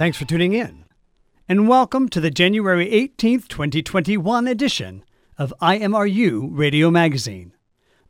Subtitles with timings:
[0.00, 0.86] Thanks for tuning in.
[1.46, 5.04] And welcome to the January 18th, 2021 edition
[5.36, 7.52] of IMRU Radio Magazine,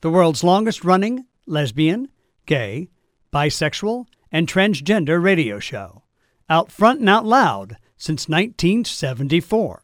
[0.00, 2.08] the world's longest running lesbian,
[2.46, 2.90] gay,
[3.32, 6.04] bisexual, and transgender radio show,
[6.48, 9.82] out front and out loud since 1974.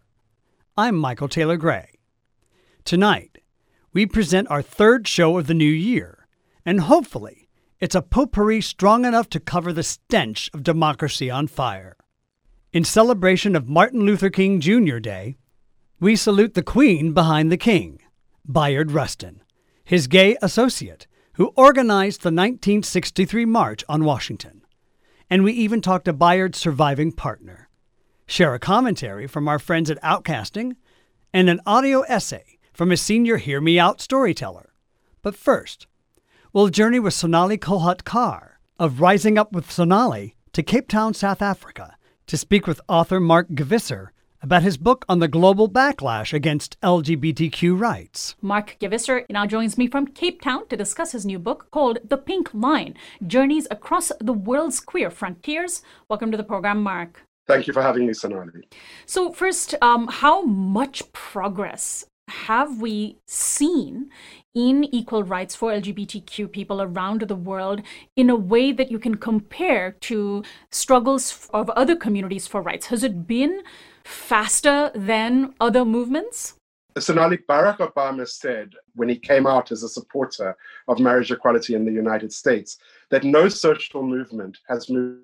[0.76, 1.98] I'm Michael Taylor Gray.
[2.84, 3.38] Tonight,
[3.92, 6.28] we present our third show of the new year,
[6.64, 7.45] and hopefully,
[7.78, 11.96] it's a potpourri strong enough to cover the stench of democracy on fire.
[12.72, 14.98] In celebration of Martin Luther King Jr.
[14.98, 15.36] Day,
[16.00, 18.00] we salute the Queen behind the King,
[18.46, 19.42] Bayard Rustin,
[19.84, 24.62] his gay associate, who organized the 1963 March on Washington.
[25.28, 27.68] And we even talk to Bayard's surviving partner,
[28.26, 30.76] share a commentary from our friends at Outcasting,
[31.32, 34.72] and an audio essay from a senior Hear Me Out storyteller.
[35.22, 35.86] But first,
[36.56, 41.98] we'll journey with Sonali Kolhatkar of Rising Up with Sonali to Cape Town, South Africa,
[42.26, 44.08] to speak with author Mark Gevisser
[44.40, 48.36] about his book on the global backlash against LGBTQ rights.
[48.40, 52.16] Mark Gevisser now joins me from Cape Town to discuss his new book called The
[52.16, 52.94] Pink Line
[53.26, 55.82] Journeys Across the World's Queer Frontiers.
[56.08, 57.20] Welcome to the program, Mark.
[57.46, 58.66] Thank you for having me, Sonali.
[59.04, 64.10] So, first, um, how much progress have we seen
[64.56, 67.82] in equal rights for LGBTQ people around the world
[68.16, 72.86] in a way that you can compare to struggles of other communities for rights?
[72.86, 73.62] Has it been
[74.02, 76.54] faster than other movements?
[76.98, 80.56] Sonali, Barack Obama said when he came out as a supporter
[80.88, 82.78] of marriage equality in the United States
[83.10, 85.20] that no social movement has moved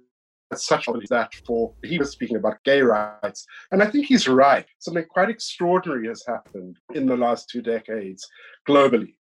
[0.54, 3.46] such a that for he was speaking about gay rights.
[3.70, 4.66] And I think he's right.
[4.80, 8.28] Something quite extraordinary has happened in the last two decades
[8.68, 9.14] globally,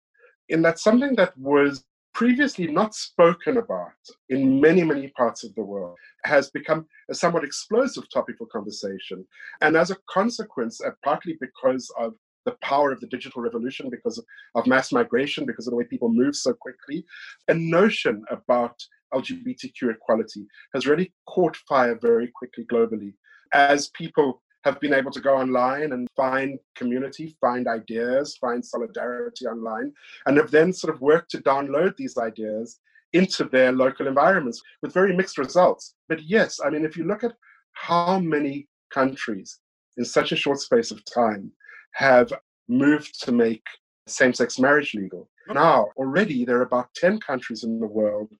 [0.48, 3.92] in that something that was previously not spoken about
[4.28, 9.24] in many, many parts of the world has become a somewhat explosive topic for conversation.
[9.60, 12.14] And as a consequence, uh, partly because of
[12.44, 15.84] the power of the digital revolution, because of, of mass migration, because of the way
[15.84, 17.04] people move so quickly,
[17.48, 18.74] a notion about
[19.14, 23.12] LGBTQ equality has really caught fire very quickly globally
[23.52, 29.46] as people have been able to go online and find community, find ideas, find solidarity
[29.46, 29.92] online,
[30.26, 32.78] and have then sort of worked to download these ideas
[33.14, 35.94] into their local environments with very mixed results.
[36.08, 37.34] But yes, I mean, if you look at
[37.72, 39.58] how many countries
[39.96, 41.50] in such a short space of time
[41.94, 42.30] have
[42.68, 43.64] moved to make
[44.06, 48.30] same sex marriage legal, now already there are about 10 countries in the world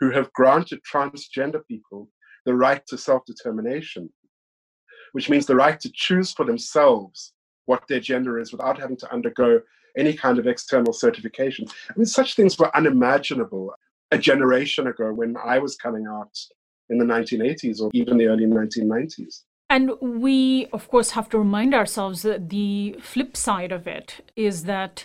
[0.00, 2.08] who have granted transgender people
[2.44, 4.08] the right to self determination,
[5.12, 7.32] which means the right to choose for themselves
[7.66, 9.60] what their gender is without having to undergo
[9.96, 11.66] any kind of external certification.
[11.88, 13.74] I mean, such things were unimaginable
[14.10, 16.36] a generation ago when I was coming out
[16.90, 19.42] in the 1980s or even the early 1990s.
[19.68, 24.64] And we, of course, have to remind ourselves that the flip side of it is
[24.64, 25.04] that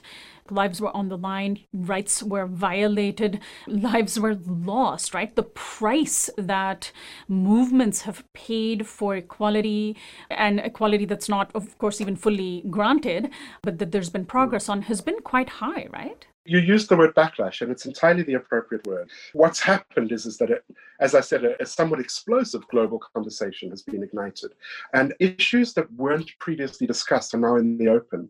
[0.51, 5.35] lives were on the line, rights were violated, lives were lost, right?
[5.35, 6.91] The price that
[7.27, 9.97] movements have paid for equality
[10.29, 13.31] and equality that's not, of course, even fully granted,
[13.61, 16.27] but that there's been progress on has been quite high, right?
[16.43, 19.11] You used the word backlash, and it's entirely the appropriate word.
[19.33, 20.63] What's happened is, is that, it,
[20.99, 24.53] as I said, a, a somewhat explosive global conversation has been ignited,
[24.93, 28.27] and issues that weren't previously discussed are now in the open.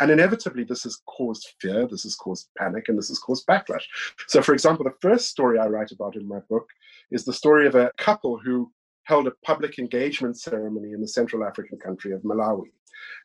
[0.00, 3.84] And inevitably, this has caused fear, this has caused panic, and this has caused backlash.
[4.28, 6.66] So, for example, the first story I write about in my book
[7.10, 8.72] is the story of a couple who
[9.04, 12.70] held a public engagement ceremony in the Central African country of Malawi.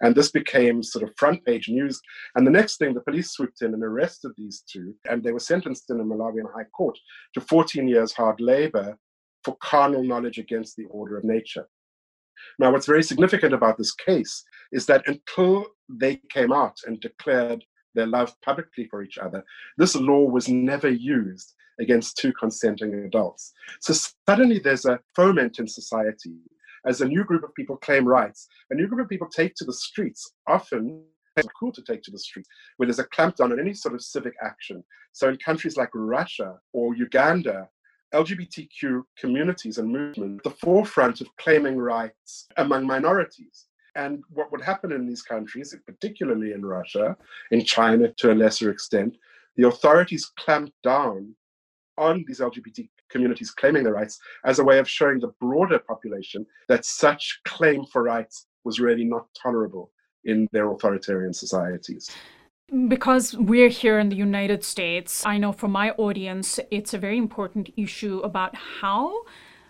[0.01, 2.01] And this became sort of front page news.
[2.35, 5.39] And the next thing, the police swooped in and arrested these two, and they were
[5.39, 6.97] sentenced in a Malawian High Court
[7.33, 8.97] to 14 years hard labor
[9.43, 11.67] for carnal knowledge against the order of nature.
[12.59, 17.63] Now, what's very significant about this case is that until they came out and declared
[17.93, 19.43] their love publicly for each other,
[19.77, 23.53] this law was never used against two consenting adults.
[23.81, 23.93] So
[24.27, 26.35] suddenly there's a foment in society
[26.85, 28.47] as a new group of people claim rights.
[28.69, 31.03] A new group of people take to the streets, often
[31.37, 32.47] it's cool to take to the streets,
[32.77, 34.83] where there's a clampdown on any sort of civic action.
[35.11, 37.67] So in countries like Russia or Uganda,
[38.13, 43.65] LGBTQ communities and movements at the forefront of claiming rights among minorities.
[43.95, 47.15] And what would happen in these countries, particularly in Russia,
[47.51, 49.17] in China to a lesser extent,
[49.55, 51.33] the authorities clamped down
[51.97, 56.45] on these LGBT communities claiming their rights as a way of showing the broader population
[56.67, 59.91] that such claim for rights was really not tolerable
[60.25, 62.09] in their authoritarian societies.
[62.87, 67.17] Because we're here in the United States, I know for my audience, it's a very
[67.17, 69.13] important issue about how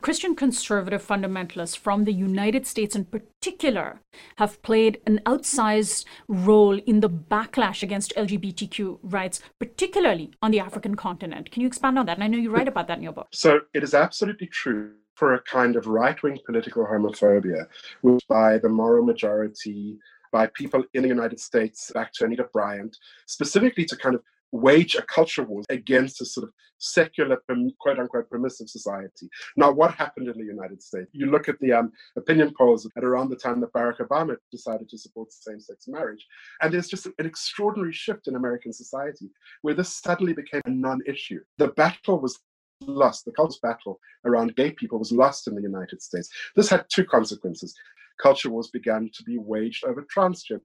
[0.05, 4.01] Christian conservative fundamentalists from the United States in particular
[4.35, 10.93] have played an outsized role in the backlash against LGBTQ rights, particularly on the African
[10.93, 11.49] continent.
[11.49, 12.17] Can you expand on that?
[12.17, 13.29] And I know you write about that in your book.
[13.31, 17.65] So it is absolutely true for a kind of right wing political homophobia,
[18.01, 19.97] which by the moral majority,
[20.31, 24.21] by people in the United States, back to Anita Bryant, specifically to kind of
[24.55, 27.37] wage a culture war against a sort of secular,
[27.79, 29.29] quote unquote, permissive society.
[29.55, 31.09] Now, what happened in the United States?
[31.13, 34.89] You look at the um, opinion polls at around the time that Barack Obama decided
[34.89, 36.25] to support same sex marriage,
[36.61, 39.29] and there's just an extraordinary shift in American society
[39.61, 41.39] where this suddenly became a non issue.
[41.57, 42.39] The battle was
[42.81, 43.25] lost.
[43.25, 46.29] The culture battle around gay people was lost in the United States.
[46.55, 47.73] This had two consequences.
[48.21, 50.61] Culture wars began to be waged over transgender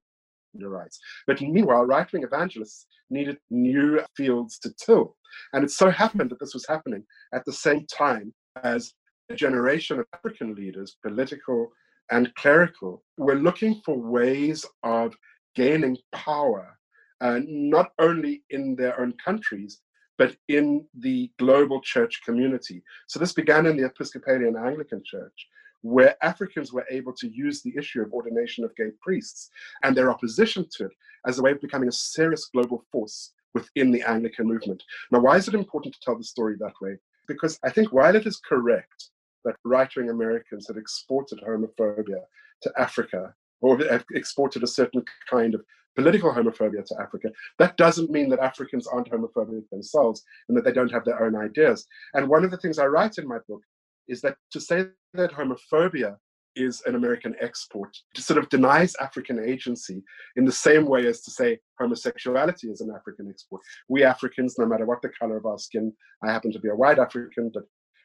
[0.59, 0.99] rights.
[1.27, 5.17] But meanwhile, right wing evangelists needed new fields to till.
[5.53, 8.33] And it so happened that this was happening at the same time
[8.63, 8.93] as
[9.31, 11.71] a generation of African leaders, political
[12.11, 15.15] and clerical, were looking for ways of
[15.55, 16.77] gaining power,
[17.21, 19.81] uh, not only in their own countries,
[20.19, 22.83] but in the global church community.
[23.07, 25.49] So this began in the Episcopalian Anglican Church,
[25.83, 29.51] where Africans were able to use the issue of ordination of gay priests
[29.83, 30.93] and their opposition to it
[31.27, 34.83] as a way of becoming a serious global force within the Anglican movement.
[35.11, 36.99] Now, why is it important to tell the story that way?
[37.27, 39.11] Because I think while it is correct
[39.45, 42.23] that right wing Americans had exported homophobia
[42.63, 43.79] to Africa or
[44.13, 45.63] exported a certain kind of
[45.97, 50.73] political homophobia to Africa, that doesn't mean that Africans aren't homophobic themselves and that they
[50.73, 51.87] don't have their own ideas.
[52.15, 53.63] And one of the things I write in my book
[54.11, 56.17] is that to say that homophobia
[56.57, 60.03] is an American export to sort of denies African agency
[60.37, 63.63] in the same way as to say homosexuality is an African export.
[63.89, 65.93] We Africans, no matter what the color of our skin,
[66.25, 67.65] I happen to be a white African, but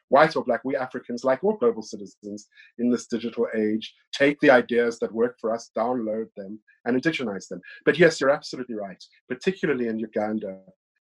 [0.10, 2.48] white or black, we Africans, like all global citizens
[2.78, 7.48] in this digital age, take the ideas that work for us, download them, and indigenize
[7.48, 7.62] them.
[7.84, 10.60] But yes, you're absolutely right, particularly in Uganda,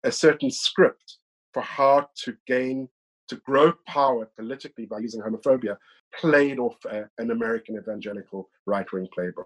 [0.05, 1.19] a certain script
[1.55, 2.89] for how to gain
[3.31, 5.77] to grow power politically by using homophobia
[6.13, 9.45] played off uh, an American evangelical right wing playbook.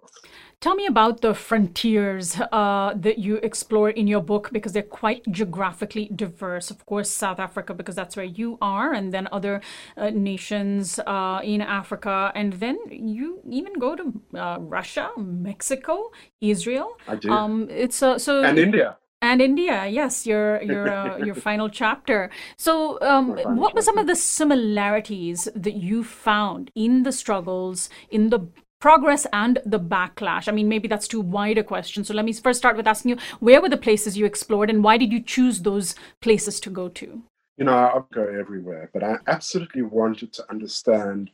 [0.60, 5.22] Tell me about the frontiers uh, that you explore in your book because they're quite
[5.30, 6.70] geographically diverse.
[6.70, 9.60] Of course, South Africa, because that's where you are, and then other
[9.96, 12.32] uh, nations uh, in Africa.
[12.34, 14.04] And then you even go to
[14.34, 16.10] uh, Russia, Mexico,
[16.40, 16.96] Israel.
[17.06, 17.30] I do.
[17.30, 18.42] Um, it's uh, so.
[18.42, 19.86] And India and India.
[19.86, 22.30] Yes, your your uh, your final chapter.
[22.56, 28.28] So, um, what were some of the similarities that you found in the struggles, in
[28.28, 28.40] the
[28.80, 30.46] progress and the backlash?
[30.46, 32.04] I mean, maybe that's too wide a question.
[32.04, 34.84] So let me first start with asking you: Where were the places you explored, and
[34.84, 37.22] why did you choose those places to go to?
[37.56, 41.30] You know, I'll go everywhere, but I absolutely wanted to understand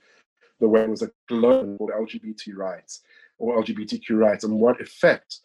[0.61, 3.03] the way it was a global LGBT rights
[3.39, 5.41] or LGBTQ rights and what effect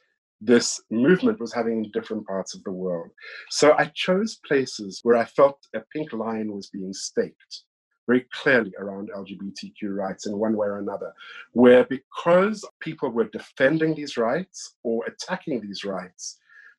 [0.45, 3.09] this movement was having in different parts of the world.
[3.49, 7.63] So I chose places where I felt a pink line was being staked
[8.07, 11.11] very clearly around LGBTQ rights in one way or another,
[11.53, 16.37] where because people were defending these rights or attacking these rights,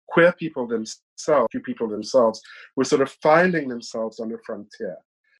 [0.08, 2.40] queer people themselves, queer people themselves,
[2.76, 4.96] were sort of finding themselves on the frontier.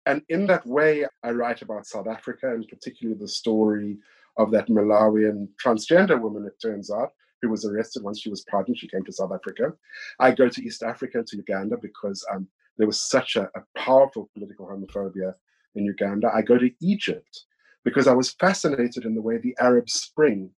[0.07, 3.97] And in that way, I write about South Africa and particularly the story
[4.39, 7.13] of that Malawian transgender woman, it turns out,
[7.43, 8.79] who was arrested once she was pardoned.
[8.79, 9.73] She came to South Africa.
[10.19, 14.31] I go to East Africa, to Uganda, because um, there was such a, a powerful
[14.35, 15.35] political homophobia
[15.75, 16.31] in Uganda.
[16.35, 17.45] I go to Egypt
[17.85, 20.51] because I was fascinated in the way the Arab Spring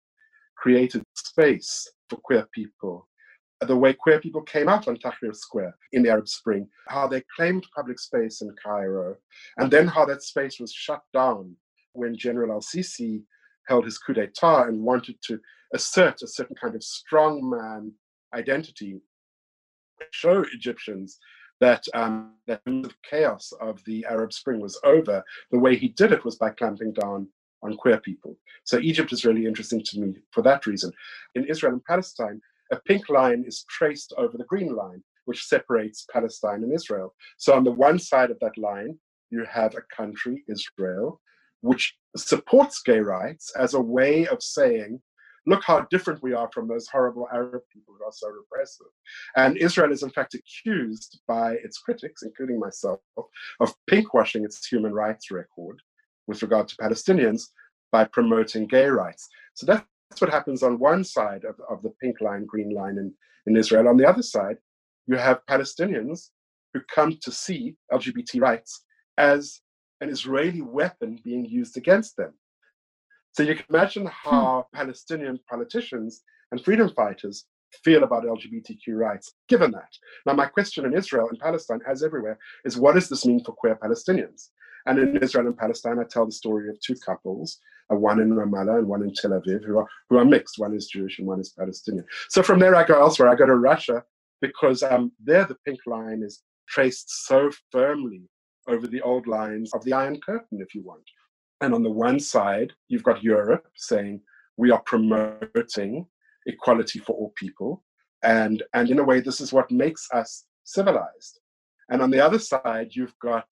[0.57, 3.07] created space for queer people.
[3.61, 7.23] The way queer people came out on Tahrir Square in the Arab Spring, how they
[7.35, 9.17] claimed public space in Cairo,
[9.57, 11.55] and then how that space was shut down
[11.93, 13.21] when General al Sisi
[13.67, 15.39] held his coup d'etat and wanted to
[15.73, 17.91] assert a certain kind of strongman
[18.33, 19.01] identity,
[20.11, 21.19] show Egyptians
[21.59, 25.23] that um, that the chaos of the Arab Spring was over.
[25.51, 27.27] The way he did it was by clamping down
[27.61, 28.37] on queer people.
[28.63, 30.91] So Egypt is really interesting to me for that reason.
[31.35, 32.39] In Israel and Palestine,
[32.71, 37.13] a pink line is traced over the green line, which separates Palestine and Israel.
[37.37, 38.97] So on the one side of that line,
[39.29, 41.19] you have a country, Israel,
[41.61, 45.01] which supports gay rights as a way of saying,
[45.49, 48.87] look how different we are from those horrible Arab people who are so repressive.
[49.35, 52.99] And Israel is, in fact, accused by its critics, including myself,
[53.59, 55.81] of pinkwashing its human rights record
[56.27, 57.47] with regard to Palestinians
[57.91, 59.27] by promoting gay rights.
[59.55, 63.11] So that's what happens on one side of, of the pink line, green line in,
[63.47, 63.87] in Israel.
[63.87, 64.57] On the other side,
[65.07, 66.29] you have Palestinians
[66.73, 68.85] who come to see LGBT rights
[69.17, 69.61] as
[70.01, 72.33] an Israeli weapon being used against them.
[73.33, 74.29] So you can imagine hmm.
[74.29, 74.77] how hmm.
[74.77, 77.45] Palestinian politicians and freedom fighters
[77.83, 79.91] feel about LGBTQ rights, given that.
[80.25, 83.53] Now, my question in Israel and Palestine, as everywhere, is what does this mean for
[83.53, 84.49] queer Palestinians?
[84.85, 87.59] And in Israel and Palestine, I tell the story of two couples,
[87.91, 90.57] uh, one in Ramallah and one in Tel Aviv, who are, who are mixed.
[90.57, 92.05] One is Jewish and one is Palestinian.
[92.29, 93.29] So from there, I go elsewhere.
[93.29, 94.03] I go to Russia
[94.41, 98.23] because um, there the pink line is traced so firmly
[98.67, 101.03] over the old lines of the Iron Curtain, if you want.
[101.61, 104.21] And on the one side, you've got Europe saying,
[104.57, 106.05] we are promoting
[106.45, 107.83] equality for all people.
[108.23, 111.39] And, and in a way, this is what makes us civilized.
[111.89, 113.47] And on the other side, you've got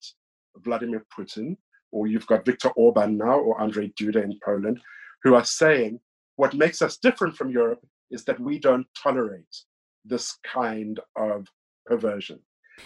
[0.56, 1.56] Vladimir Putin,
[1.90, 4.80] or you've got Viktor Orban now, or Andrzej Duda in Poland,
[5.22, 6.00] who are saying
[6.36, 9.56] what makes us different from Europe is that we don't tolerate
[10.04, 11.46] this kind of
[11.86, 12.38] perversion.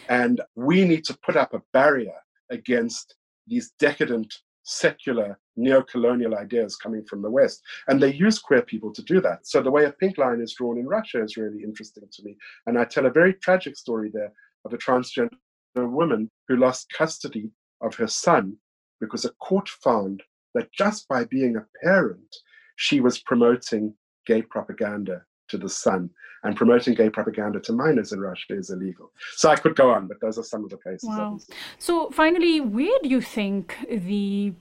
[0.09, 2.17] And we need to put up a barrier
[2.51, 3.15] against
[3.47, 4.33] these decadent,
[4.63, 7.63] secular, neo colonial ideas coming from the West.
[7.89, 9.47] And they use queer people to do that.
[9.47, 12.37] So the way a pink line is drawn in Russia is really interesting to me.
[12.67, 14.33] And I tell a very tragic story there
[14.65, 15.31] of a transgender
[15.77, 17.51] woman who lost custody
[17.81, 18.57] of her son
[19.01, 20.23] because a court found
[20.55, 22.37] that just by being a parent,
[22.77, 23.95] she was promoting
[24.27, 26.11] gay propaganda to the son,
[26.45, 29.13] And promoting gay propaganda to minors in Russia is illegal.
[29.37, 31.09] So I could go on, but those are some of the places.
[31.09, 31.39] Wow.
[31.79, 34.55] So finally, where do you think the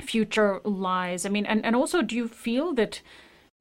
[0.00, 1.24] future lies?
[1.24, 3.00] I mean, and, and also, do you feel that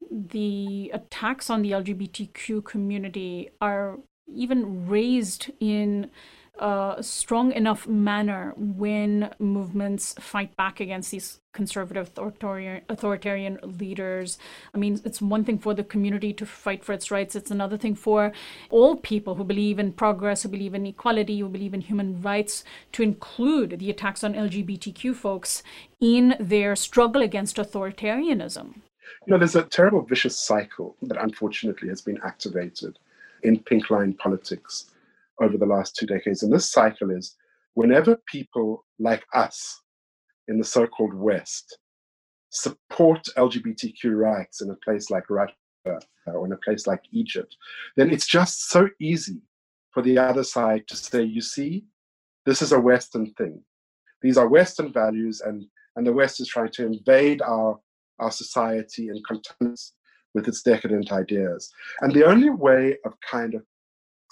[0.09, 6.09] the attacks on the LGBTQ community are even raised in
[6.59, 14.37] a strong enough manner when movements fight back against these conservative authoritarian, authoritarian leaders.
[14.73, 17.77] I mean, it's one thing for the community to fight for its rights, it's another
[17.77, 18.31] thing for
[18.69, 22.63] all people who believe in progress, who believe in equality, who believe in human rights,
[22.91, 25.63] to include the attacks on LGBTQ folks
[25.99, 28.75] in their struggle against authoritarianism.
[29.25, 32.99] You know, there's a terrible vicious cycle that unfortunately has been activated
[33.41, 34.85] in pink line politics
[35.41, 36.43] over the last two decades.
[36.43, 37.35] And this cycle is
[37.73, 39.81] whenever people like us
[40.47, 41.77] in the so called West
[42.53, 45.55] support LGBTQ rights in a place like Russia
[46.27, 47.55] or in a place like Egypt,
[47.97, 49.41] then it's just so easy
[49.91, 51.85] for the other side to say, you see,
[52.45, 53.61] this is a Western thing.
[54.21, 57.79] These are Western values, and, and the West is trying to invade our,
[58.19, 59.81] our society and contaminate
[60.33, 61.71] with its decadent ideas.
[62.01, 63.63] And the only way of kind of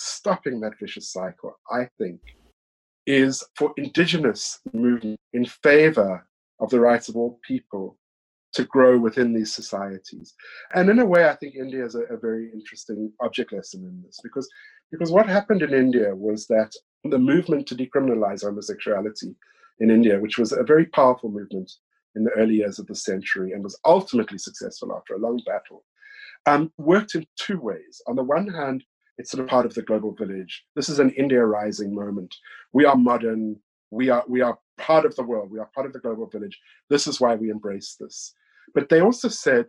[0.01, 2.20] stopping that vicious cycle, I think,
[3.05, 6.25] is for indigenous movement in favor
[6.60, 7.98] of the rights of all people
[8.53, 10.34] to grow within these societies.
[10.74, 14.01] And in a way, I think India is a, a very interesting object lesson in
[14.05, 14.48] this because,
[14.91, 16.72] because what happened in India was that
[17.05, 19.36] the movement to decriminalize homosexuality
[19.79, 21.72] in India, which was a very powerful movement
[22.15, 25.84] in the early years of the century and was ultimately successful after a long battle,
[26.46, 28.01] um, worked in two ways.
[28.08, 28.84] On the one hand,
[29.18, 30.63] it's sort of part of the global village.
[30.75, 32.36] This is an India rising moment.
[32.74, 33.58] We are modern.
[33.91, 35.51] We are we are part of the world.
[35.51, 36.60] We are part of the global village.
[36.89, 38.34] This is why we embrace this.
[38.74, 39.65] But they also said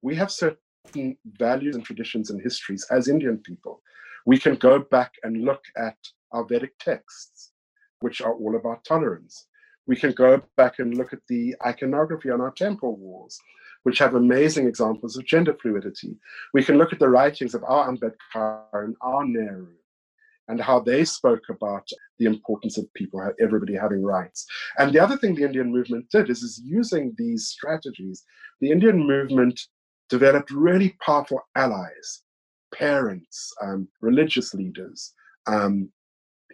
[0.00, 3.82] we have certain values and traditions and histories as Indian people.
[4.26, 5.96] We can go back and look at
[6.32, 7.52] our Vedic texts,
[8.00, 9.46] which are all about tolerance.
[9.86, 13.38] We can go back and look at the iconography on our temple walls
[13.84, 16.16] which have amazing examples of gender fluidity.
[16.54, 19.68] We can look at the writings of our Ambedkar and our Nehru
[20.48, 24.44] and how they spoke about the importance of people, everybody having rights.
[24.78, 28.24] And the other thing the Indian movement did is, is using these strategies,
[28.60, 29.60] the Indian movement
[30.08, 32.22] developed really powerful allies,
[32.74, 35.14] parents, um, religious leaders,
[35.46, 35.88] um,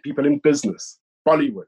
[0.03, 1.65] people in business, Bollywood.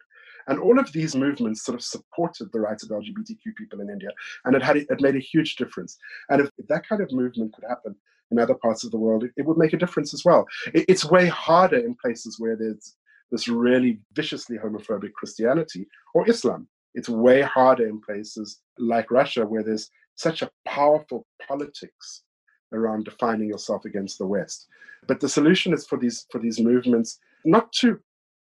[0.48, 4.10] And all of these movements sort of supported the rights of LGBTQ people in India,
[4.45, 5.98] and it had it made a huge difference.
[6.29, 7.95] And if, that kind of movement could happen
[8.31, 10.45] in other parts of the world, it, it would make a difference as well.
[10.74, 12.95] It, it's way harder in places where there's
[13.31, 16.67] this really viciously homophobic Christianity or Islam.
[16.93, 22.24] It's way harder in places like Russia, where there's such a powerful politics
[22.74, 24.67] around defining yourself against the West.
[25.07, 28.00] But the solution is for these for these movements not to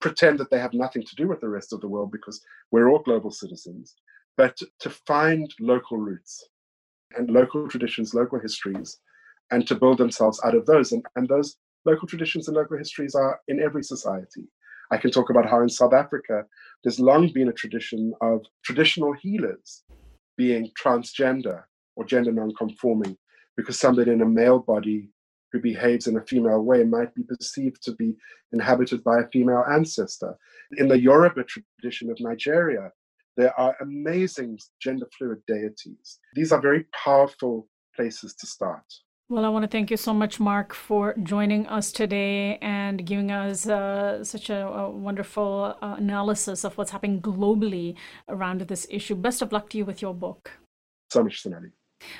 [0.01, 2.41] pretend that they have nothing to do with the rest of the world because
[2.71, 3.95] we're all global citizens,
[4.37, 6.49] but to find local roots
[7.17, 8.99] and local traditions, local histories,
[9.51, 10.91] and to build themselves out of those.
[10.91, 14.47] And, and those local traditions and local histories are in every society.
[14.91, 16.45] I can talk about how in South Africa,
[16.83, 19.83] there's long been a tradition of traditional healers
[20.37, 21.63] being transgender
[21.95, 23.17] or gender non-conforming
[23.57, 25.09] because somebody in a male body
[25.51, 28.15] who behaves in a female way might be perceived to be
[28.51, 30.37] inhabited by a female ancestor.
[30.77, 32.91] In the Yoruba tradition of Nigeria,
[33.37, 36.19] there are amazing gender fluid deities.
[36.33, 38.83] These are very powerful places to start.
[39.31, 43.29] Well, I want to thank you so much, Mark, for joining us today and giving
[43.31, 47.95] us uh, such a, a wonderful uh, analysis of what's happening globally
[48.27, 49.13] around this issue.
[49.13, 50.49] Best of luck to you with your book.
[51.11, 51.69] So much, Sonali.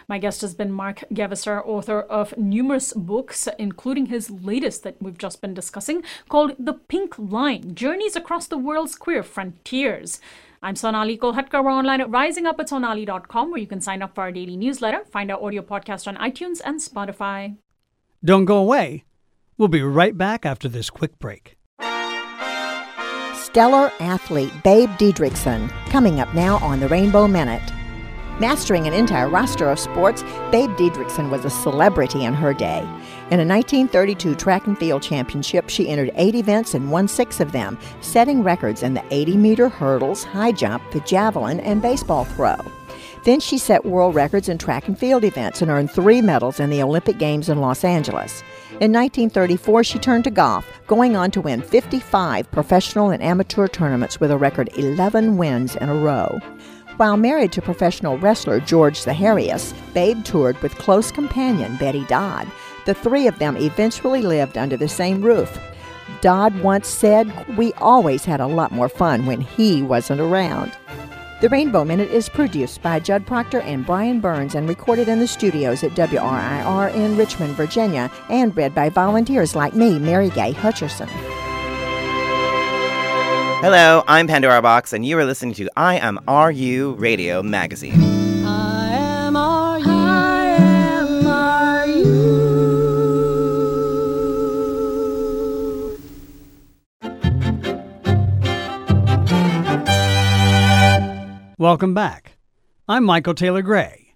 [0.07, 5.17] My guest has been Mark Gevisser, author of numerous books, including his latest that we've
[5.17, 10.19] just been discussing, called The Pink Line Journeys Across the World's Queer Frontiers.
[10.61, 11.63] I'm Sonali Kolhatkar.
[11.63, 15.05] We're online at risingup at sonali.com, where you can sign up for our daily newsletter,
[15.05, 17.55] find our audio podcast on iTunes and Spotify.
[18.23, 19.05] Don't go away.
[19.57, 21.55] We'll be right back after this quick break.
[23.33, 27.71] Stellar athlete Babe Didrikson, coming up now on the Rainbow Minute.
[28.39, 32.79] Mastering an entire roster of sports, Babe Didrikson was a celebrity in her day.
[33.31, 37.51] In a 1932 track and field championship, she entered eight events and won six of
[37.51, 42.55] them, setting records in the 80 meter hurdles, high jump, the javelin, and baseball throw.
[43.25, 46.69] Then she set world records in track and field events and earned three medals in
[46.69, 48.41] the Olympic Games in Los Angeles.
[48.79, 54.21] In 1934, she turned to golf, going on to win 55 professional and amateur tournaments
[54.21, 56.39] with a record 11 wins in a row.
[56.99, 62.45] While married to professional wrestler George Zaharias, Babe toured with close companion Betty Dodd.
[62.85, 65.57] The three of them eventually lived under the same roof.
[66.19, 70.73] Dodd once said, We always had a lot more fun when he wasn't around.
[71.39, 75.27] The Rainbow Minute is produced by Judd Proctor and Brian Burns and recorded in the
[75.27, 81.09] studios at WRIR in Richmond, Virginia, and read by volunteers like me, Mary Gay Hutcherson.
[83.61, 88.01] Hello, I'm Pandora Box, and you are listening to I Am RU Radio Magazine.
[88.45, 89.83] I am RU.
[89.85, 91.27] I am
[101.51, 101.55] RU.
[101.57, 102.37] Welcome back.
[102.87, 104.15] I'm Michael Taylor Gray,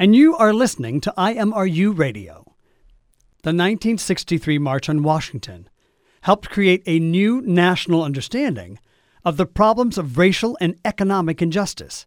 [0.00, 2.44] and you are listening to IMRU Radio.
[3.44, 5.69] The 1963 March on Washington
[6.22, 8.78] helped create a new national understanding
[9.24, 12.06] of the problems of racial and economic injustice.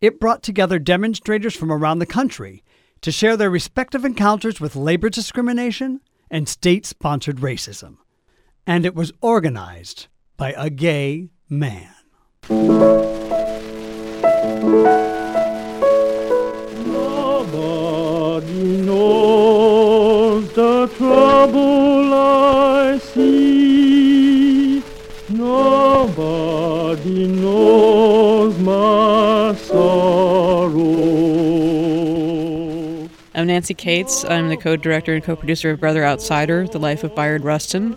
[0.00, 2.62] It brought together demonstrators from around the country
[3.00, 7.96] to share their respective encounters with labor discrimination and state sponsored racism.
[8.66, 11.94] And it was organized by a gay man.
[16.86, 22.77] Nobody knows the trouble I
[25.98, 30.78] Nobody knows my sorrow.
[33.34, 34.24] I'm Nancy Cates.
[34.24, 37.96] I'm the co-director and co-producer of Brother Outsider: The Life of Bayard Rustin,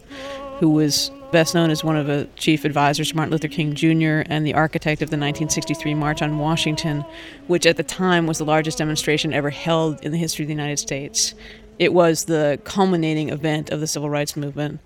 [0.58, 4.24] who was best known as one of the chief advisors to Martin Luther King Jr.
[4.26, 7.06] and the architect of the 1963 March on Washington,
[7.46, 10.56] which at the time was the largest demonstration ever held in the history of the
[10.56, 11.36] United States.
[11.78, 14.80] It was the culminating event of the civil rights movement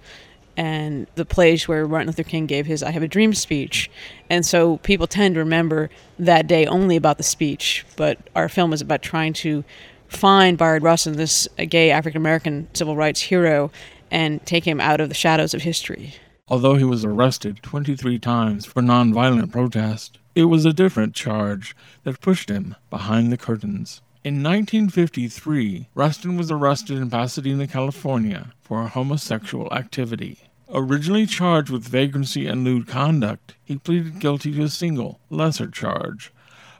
[0.57, 3.89] and the place where Martin Luther King gave his I Have a Dream speech.
[4.29, 5.89] And so people tend to remember
[6.19, 9.63] that day only about the speech, but our film is about trying to
[10.07, 13.71] find Bayard Rustin, this gay African American civil rights hero,
[14.11, 16.13] and take him out of the shadows of history.
[16.47, 22.21] Although he was arrested 23 times for nonviolent protest, it was a different charge that
[22.21, 24.01] pushed him behind the curtains.
[24.25, 30.39] In 1953, Rustin was arrested in Pasadena, California for homosexual activity.
[30.67, 36.33] Originally charged with vagrancy and lewd conduct, he pleaded guilty to a single, lesser charge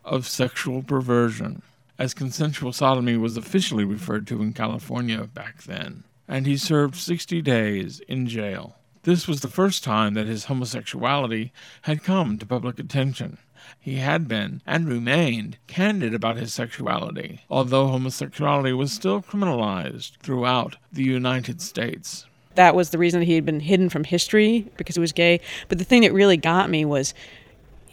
[0.04, 1.62] of sexual perversion,
[2.00, 7.44] as consensual sodomy was officially referred to in California back then, and he served 60
[7.44, 8.76] days in jail.
[9.04, 11.54] This was the first time that his homosexuality
[11.84, 13.38] had come to public attention.
[13.80, 20.78] He had been, and remained, candid about his sexuality, although homosexuality was still criminalized throughout
[20.92, 22.26] the United States.
[22.56, 25.42] That was the reason he had been hidden from history because he was gay.
[25.68, 27.14] But the thing that really got me was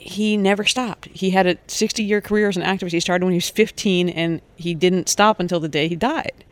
[0.02, 1.08] he never stopped.
[1.12, 2.92] He had a 60 year career as an activist.
[2.92, 6.44] He started when he was 15 and he didn't stop until the day he died.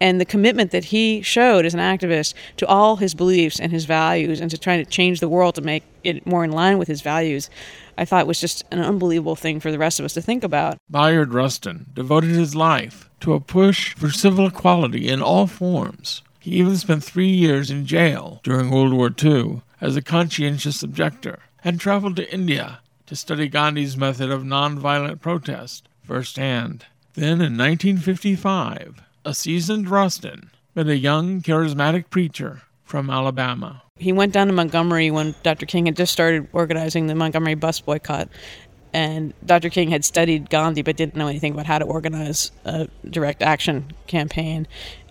[0.00, 3.84] And the commitment that he showed as an activist to all his beliefs and his
[3.84, 6.86] values and to trying to change the world to make it more in line with
[6.86, 7.50] his values,
[7.98, 10.78] I thought was just an unbelievable thing for the rest of us to think about.
[10.88, 16.22] Bayard Rustin devoted his life to a push for civil equality in all forms.
[16.38, 21.40] He even spent three years in jail during World War II as a conscientious objector
[21.64, 26.86] and traveled to India to study Gandhi's method of nonviolent protest firsthand.
[27.14, 33.82] Then in 1955, a seasoned Rustin met a young, charismatic preacher from Alabama.
[33.98, 35.66] He went down to Montgomery when Dr.
[35.66, 38.28] King had just started organizing the Montgomery bus boycott.
[38.92, 39.68] And Dr.
[39.68, 43.92] King had studied Gandhi but didn't know anything about how to organize a direct action
[44.06, 44.66] campaign.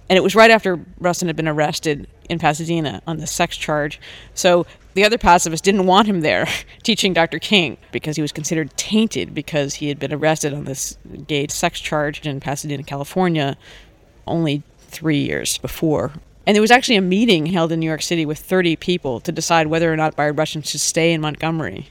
[0.09, 3.99] And it was right after Rustin had been arrested in Pasadena on the sex charge.
[4.33, 6.47] So the other pacifists didn't want him there
[6.83, 7.39] teaching Dr.
[7.39, 10.97] King because he was considered tainted because he had been arrested on this
[11.27, 13.57] gay sex charge in Pasadena, California,
[14.25, 16.13] only three years before.
[16.47, 19.31] And there was actually a meeting held in New York City with 30 people to
[19.31, 21.89] decide whether or not Bayard Rustin should stay in Montgomery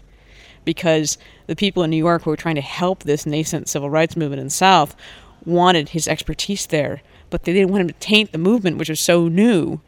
[0.65, 4.17] because the people in New York who were trying to help this nascent civil rights
[4.17, 4.97] movement in the South
[5.45, 9.01] wanted his expertise there but they didn't want him to taint the movement, which was
[9.01, 9.81] so new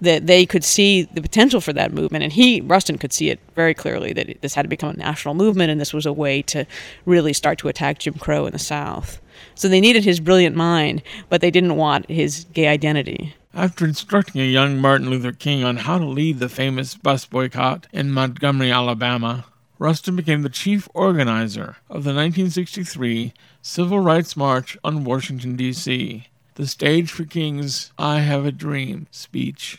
[0.00, 2.22] that they could see the potential for that movement.
[2.22, 5.34] And he, Rustin, could see it very clearly that this had to become a national
[5.34, 6.66] movement and this was a way to
[7.06, 9.20] really start to attack Jim Crow in the South.
[9.54, 13.34] So they needed his brilliant mind, but they didn't want his gay identity.
[13.56, 17.88] After instructing a young Martin Luther King on how to lead the famous bus boycott
[17.92, 19.46] in Montgomery, Alabama,
[19.80, 26.66] Rustin became the chief organizer of the 1963 Civil Rights March on Washington, D.C the
[26.66, 29.78] stage for King's I Have a Dream speech.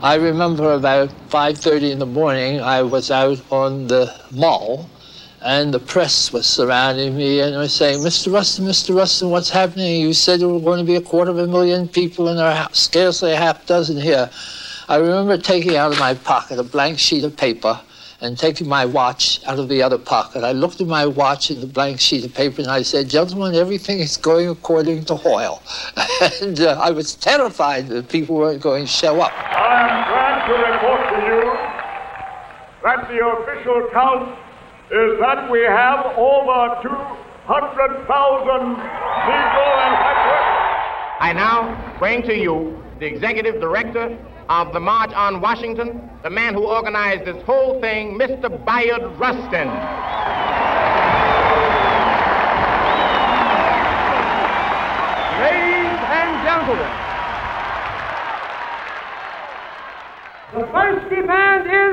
[0.00, 4.88] I remember about 5:30 in the morning I was out on the mall
[5.44, 8.32] and the press was surrounding me and was saying, Mr.
[8.32, 8.96] Rustin, Mr.
[8.96, 10.00] Rustin, what's happening?
[10.00, 12.46] You said there were going to be a quarter of a million people and there
[12.46, 14.30] are scarcely a half dozen here.
[14.88, 17.78] I remember taking out of my pocket a blank sheet of paper
[18.22, 20.44] and taking my watch out of the other pocket.
[20.44, 23.54] I looked at my watch and the blank sheet of paper and I said, Gentlemen,
[23.54, 25.62] everything is going according to Hoyle.
[26.40, 29.32] and uh, I was terrified that people weren't going to show up.
[29.34, 31.44] I am glad to report to you
[32.82, 34.43] that the official count
[34.90, 38.04] is that we have over 200,000
[39.24, 40.64] Negro and white workers.
[41.20, 44.18] I now bring to you the executive director
[44.50, 48.50] of the March on Washington, the man who organized this whole thing, Mr.
[48.66, 49.68] Bayard Rustin.
[55.40, 56.92] Ladies and gentlemen,
[60.52, 61.83] the first demand is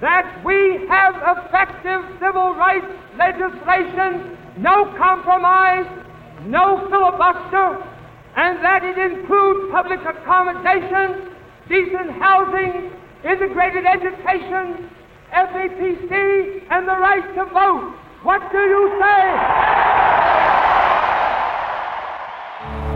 [0.00, 5.86] that we have effective civil rights legislation, no compromise,
[6.46, 7.82] no filibuster,
[8.36, 11.30] and that it includes public accommodation
[11.68, 12.90] decent housing,
[13.24, 14.90] integrated education,
[15.32, 17.94] FEPC, and the right to vote.
[18.22, 19.24] What do you say?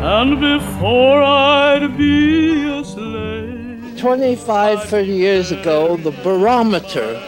[0.01, 3.58] And before I'd be a slave.
[3.99, 7.21] 25, 30 years ago, the barometer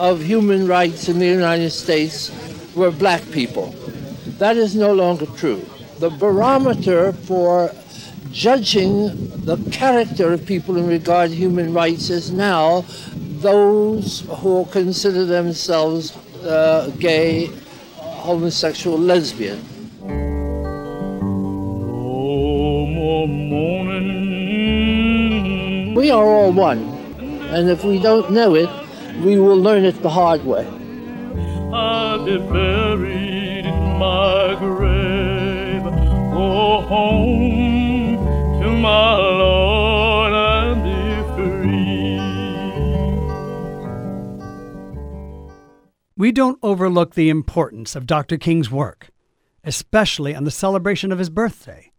[0.00, 2.32] of human rights in the United States
[2.74, 3.72] were black people.
[4.38, 5.64] That is no longer true.
[6.00, 7.72] The barometer for
[8.32, 9.10] judging
[9.44, 12.84] the character of people in regard to human rights is now
[13.40, 17.46] those who consider themselves uh, gay,
[17.96, 19.64] homosexual, lesbian.
[25.98, 26.78] We are all one,
[27.50, 28.70] and if we don't know it,
[29.24, 30.64] we will learn it the hard way.
[31.72, 35.82] I'll be buried in my grave.
[35.82, 37.58] Go home
[38.80, 42.20] my Lord, and be free.
[46.16, 48.36] We don't overlook the importance of Dr.
[48.36, 49.10] King's work,
[49.64, 51.90] especially on the celebration of his birthday.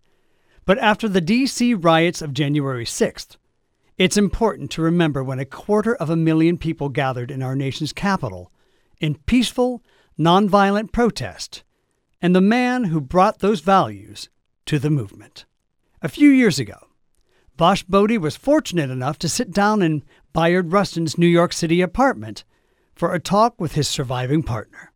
[0.65, 1.73] But after the D.C.
[1.73, 3.35] riots of January 6th,
[3.99, 7.91] it's important to remember when a quarter of a million people gathered in our nation's
[7.91, 8.49] capital
[9.01, 9.83] in peaceful,
[10.17, 11.63] nonviolent protest,
[12.21, 14.29] and the man who brought those values
[14.65, 15.45] to the movement.
[16.01, 16.77] A few years ago,
[17.57, 22.45] Bosch Bodie was fortunate enough to sit down in Bayard Rustin's New York City apartment
[22.95, 24.93] for a talk with his surviving partner.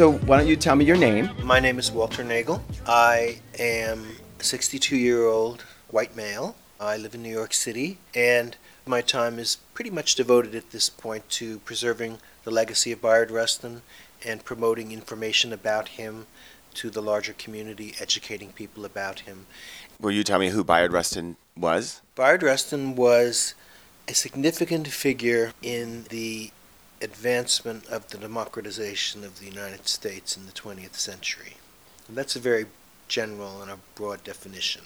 [0.00, 1.28] So, why don't you tell me your name?
[1.42, 2.62] My name is Walter Naegle.
[2.86, 6.56] I am a 62 year old white male.
[6.80, 10.88] I live in New York City, and my time is pretty much devoted at this
[10.88, 13.82] point to preserving the legacy of Bayard Rustin
[14.24, 16.26] and promoting information about him
[16.76, 19.44] to the larger community, educating people about him.
[20.00, 22.00] Will you tell me who Bayard Rustin was?
[22.14, 23.52] Bayard Rustin was
[24.08, 26.52] a significant figure in the
[27.00, 31.54] advancement of the democratization of the United States in the 20th century.
[32.08, 32.66] And that's a very
[33.08, 34.82] general and a broad definition.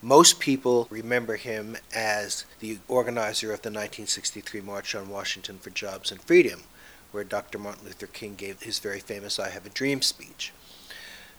[0.00, 6.12] Most people remember him as the organizer of the 1963 March on Washington for Jobs
[6.12, 6.62] and Freedom,
[7.10, 7.58] where Dr.
[7.58, 10.52] Martin Luther King gave his very famous I Have a Dream speech.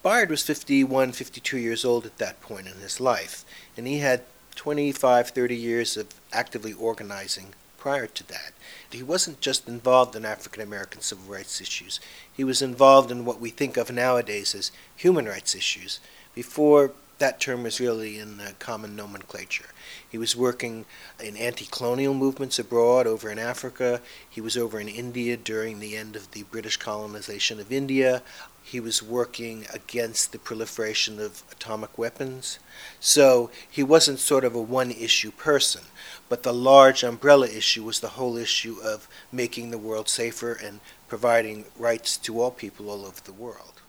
[0.03, 3.45] Bayard was 51, 52 years old at that point in his life,
[3.77, 4.23] and he had
[4.55, 8.53] 25, 30 years of actively organizing prior to that.
[8.91, 11.99] He wasn't just involved in African American civil rights issues,
[12.31, 15.99] he was involved in what we think of nowadays as human rights issues.
[16.35, 19.67] Before that term was really in the common nomenclature.
[20.09, 20.85] He was working
[21.21, 24.01] in anti colonial movements abroad over in Africa.
[24.27, 28.23] He was over in India during the end of the British colonization of India.
[28.63, 32.59] He was working against the proliferation of atomic weapons.
[32.99, 35.81] So he wasn't sort of a one issue person,
[36.29, 40.79] but the large umbrella issue was the whole issue of making the world safer and
[41.07, 43.81] providing rights to all people all over the world.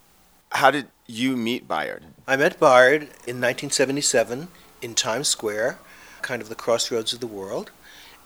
[0.52, 2.02] How did you meet Bayard?
[2.26, 4.48] I met Bayard in 1977
[4.82, 5.78] in Times Square,
[6.22, 7.70] kind of the crossroads of the world.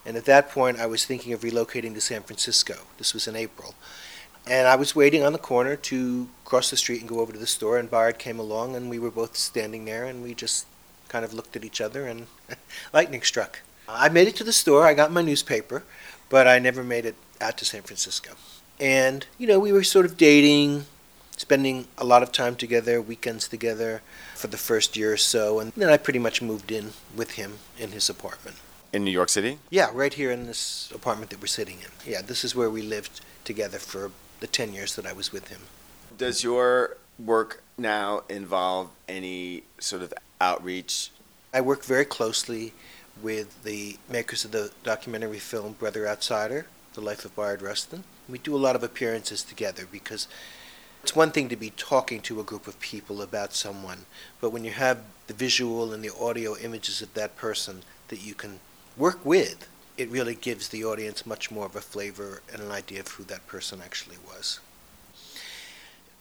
[0.07, 2.74] And at that point, I was thinking of relocating to San Francisco.
[2.98, 3.74] This was in April.
[4.46, 7.38] And I was waiting on the corner to cross the street and go over to
[7.38, 10.66] the store, and Bayard came along, and we were both standing there, and we just
[11.09, 12.27] kind of looked at each other, and
[12.92, 13.61] lightning struck.
[13.88, 15.83] I made it to the store, I got my newspaper,
[16.29, 18.33] but I never made it out to San Francisco.
[18.81, 20.87] And, you know, we were sort of dating,
[21.37, 24.03] spending a lot of time together, weekends together
[24.35, 27.59] for the first year or so, and then I pretty much moved in with him
[27.79, 28.57] in his apartment.
[28.92, 29.59] In New York City?
[29.70, 32.11] Yeah, right here in this apartment that we're sitting in.
[32.11, 35.49] Yeah, this is where we lived together for the 10 years that I was with
[35.49, 35.62] him.
[36.16, 41.11] Does your work now involve any sort of outreach?
[41.53, 42.73] I work very closely
[43.22, 48.05] with the makers of the documentary film Brother Outsider, The Life of Bayard Rustin.
[48.29, 50.29] We do a lot of appearances together because
[51.03, 54.07] it's one thing to be talking to a group of people about someone,
[54.40, 58.35] but when you have the visual and the audio images of that person that you
[58.35, 58.61] can
[58.96, 63.00] work with, it really gives the audience much more of a flavor and an idea
[63.00, 64.61] of who that person actually was.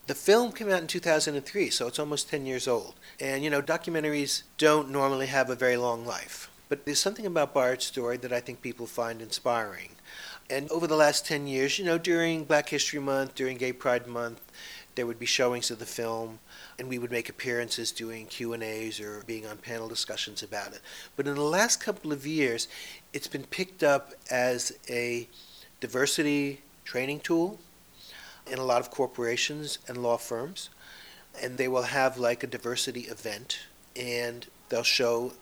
[0.06, 2.94] The film came out in 2003, so it's almost 10 years old.
[3.20, 6.50] And you know, documentaries don't normally have a very long life.
[6.74, 9.92] But there's something about Bayard's story that I think people find inspiring.
[10.50, 14.08] And over the last 10 years, you know, during Black History Month, during Gay Pride
[14.08, 14.42] Month,
[14.96, 16.40] there would be showings of the film
[16.80, 20.82] and we would make appearances doing q&a's or being on panel discussions about it
[21.16, 22.68] but in the last couple of years
[23.12, 25.28] it's been picked up as a
[25.80, 27.60] diversity training tool
[28.46, 30.70] in a lot of corporations and law firms
[31.42, 33.62] and they will have like a diversity event
[33.96, 35.34] and they'll show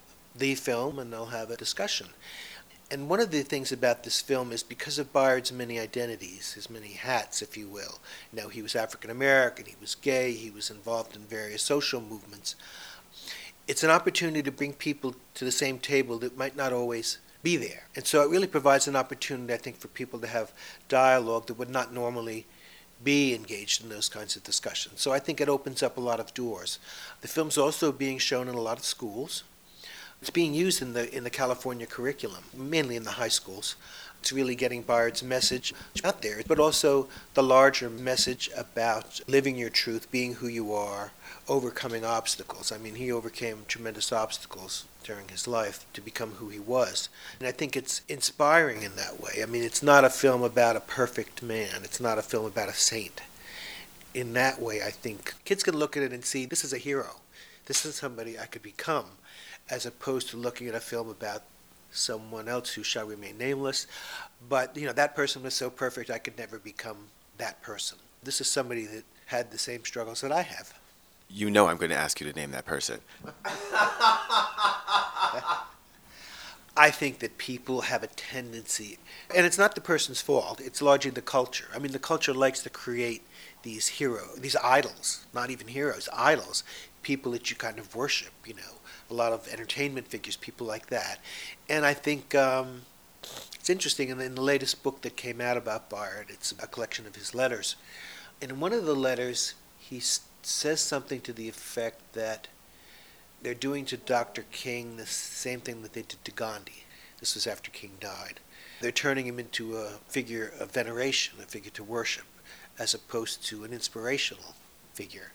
[0.42, 2.08] the film and they'll have a discussion
[2.92, 6.70] and one of the things about this film is because of Bayard's many identities, his
[6.70, 8.00] many hats, if you will.
[8.34, 12.02] You know, he was African American, he was gay, he was involved in various social
[12.02, 12.56] movements.
[13.66, 17.56] It's an opportunity to bring people to the same table that might not always be
[17.56, 17.84] there.
[17.96, 20.52] And so it really provides an opportunity, I think, for people to have
[20.90, 22.46] dialogue that would not normally
[23.02, 25.00] be engaged in those kinds of discussions.
[25.00, 26.78] So I think it opens up a lot of doors.
[27.22, 29.44] The film's also being shown in a lot of schools.
[30.22, 33.76] It's being used in the in the California curriculum, mainly in the high schools.
[34.20, 39.72] It's really getting Bayard's message out there, but also the larger message about living your
[39.72, 41.12] truth, being who you are,
[41.48, 42.72] overcoming obstacles.
[42.72, 47.10] I mean, he overcame tremendous obstacles during his life to become who he was.
[47.40, 49.42] And I think it's inspiring in that way.
[49.42, 52.70] I mean, it's not a film about a perfect man, it's not a film about
[52.70, 53.22] a saint.
[54.14, 56.78] In that way, I think kids can look at it and see this is a
[56.78, 57.16] hero.
[57.66, 59.06] This is somebody I could become
[59.72, 61.44] as opposed to looking at a film about
[61.92, 63.88] someone else who shall remain nameless.
[64.48, 66.98] But, you know, that person was so perfect I could never become
[67.38, 67.98] that person.
[68.22, 70.74] This is somebody that had the same struggles that I have.
[71.30, 73.00] You know I'm going to ask you to name that person.
[76.76, 78.98] I think that people have a tendency,
[79.36, 81.68] and it's not the person's fault, it's largely the culture.
[81.76, 83.24] I mean, the culture likes to create
[83.64, 86.64] these heroes, these idols, not even heroes, idols,
[87.02, 88.81] people that you kind of worship, you know,
[89.12, 91.20] a lot of entertainment figures, people like that.
[91.70, 92.84] And I think um,
[93.56, 96.68] it's interesting, in the, in the latest book that came out about Bayard, it's a
[96.68, 97.76] collection of his letters.
[98.42, 102.48] In one of the letters, he s- says something to the effect that
[103.42, 104.46] they're doing to Dr.
[104.52, 106.84] King the same thing that they did to Gandhi.
[107.20, 108.40] This was after King died.
[108.80, 112.26] They're turning him into a figure of veneration, a figure to worship,
[112.80, 114.56] as opposed to an inspirational
[114.94, 115.34] figure.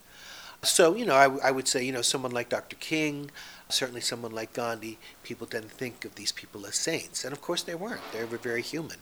[0.63, 2.77] So, you know, I, I would say, you know, someone like Dr.
[2.77, 3.31] King,
[3.69, 7.25] certainly someone like Gandhi, people to think of these people as saints.
[7.25, 8.01] And of course they weren't.
[8.13, 8.99] They were very human.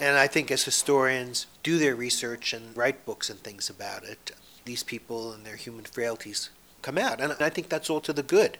[0.00, 4.32] And I think as historians do their research and write books and things about it,
[4.64, 6.50] these people and their human frailties
[6.82, 7.20] come out.
[7.20, 8.58] And I think that's all to the good.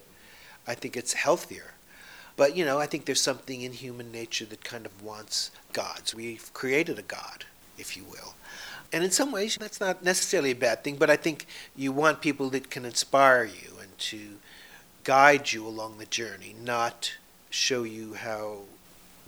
[0.67, 1.73] I think it's healthier.
[2.37, 6.15] But, you know, I think there's something in human nature that kind of wants gods.
[6.15, 7.45] We've created a god,
[7.79, 8.35] if you will.
[8.92, 12.20] And in some ways, that's not necessarily a bad thing, but I think you want
[12.20, 14.37] people that can inspire you and to
[15.03, 17.14] guide you along the journey, not
[17.51, 18.61] show you how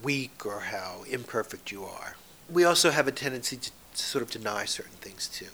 [0.02, 2.16] weak or how imperfect you are.
[2.50, 5.46] We also have a tendency to sort of deny certain things too.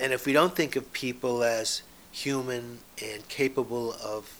[0.00, 4.38] And if we don't think of people as human and capable of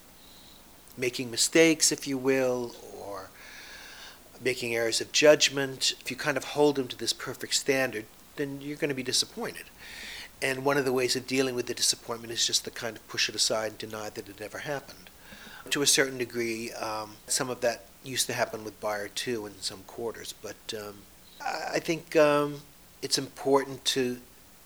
[0.96, 3.30] making mistakes, if you will, or
[4.40, 8.04] making errors of judgment, if you kind of hold them to this perfect standard,
[8.38, 9.64] then you're going to be disappointed.
[10.40, 13.06] And one of the ways of dealing with the disappointment is just to kind of
[13.08, 15.10] push it aside and deny that it ever happened.
[15.70, 19.60] To a certain degree, um, some of that used to happen with Bayard too in
[19.60, 20.94] some quarters, but um,
[21.44, 22.62] I think um,
[23.02, 24.18] it's important to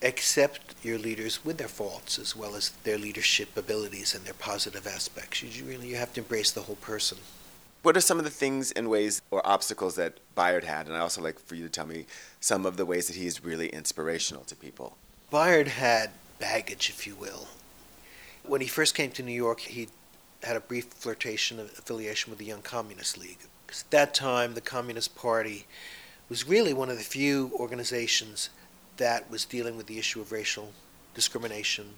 [0.02, 4.87] accept your leaders with their faults as well as their leadership abilities and their positive
[4.87, 5.42] aspects.
[5.42, 7.18] You really you have to embrace the whole person.
[7.82, 10.86] What are some of the things and ways or obstacles that Bayard had?
[10.86, 12.06] And I also like for you to tell me
[12.38, 14.96] some of the ways that he is really inspirational to people.
[15.32, 17.48] Bayard had baggage, if you will.
[18.44, 19.88] When he first came to New York, he
[20.44, 23.38] had a brief flirtation of affiliation with the Young Communist League.
[23.66, 25.66] Because at that time, the Communist Party
[26.28, 28.50] was really one of the few organizations
[28.96, 30.72] that was dealing with the issue of racial
[31.14, 31.94] discrimination,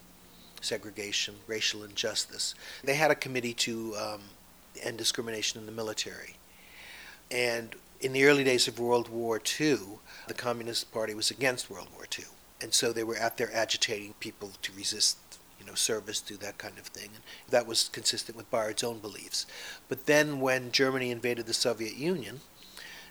[0.63, 2.55] segregation, racial injustice.
[2.83, 4.21] They had a committee to um,
[4.83, 6.37] end discrimination in the military.
[7.31, 9.79] And in the early days of World War II,
[10.29, 12.27] the Communist Party was against World War II.
[12.61, 15.19] And so they were out there agitating people to resist
[15.65, 17.11] you know, service, do that kind of thing.
[17.15, 19.47] And that was consistent with Bayard's own beliefs.
[19.89, 22.41] But then when Germany invaded the Soviet Union,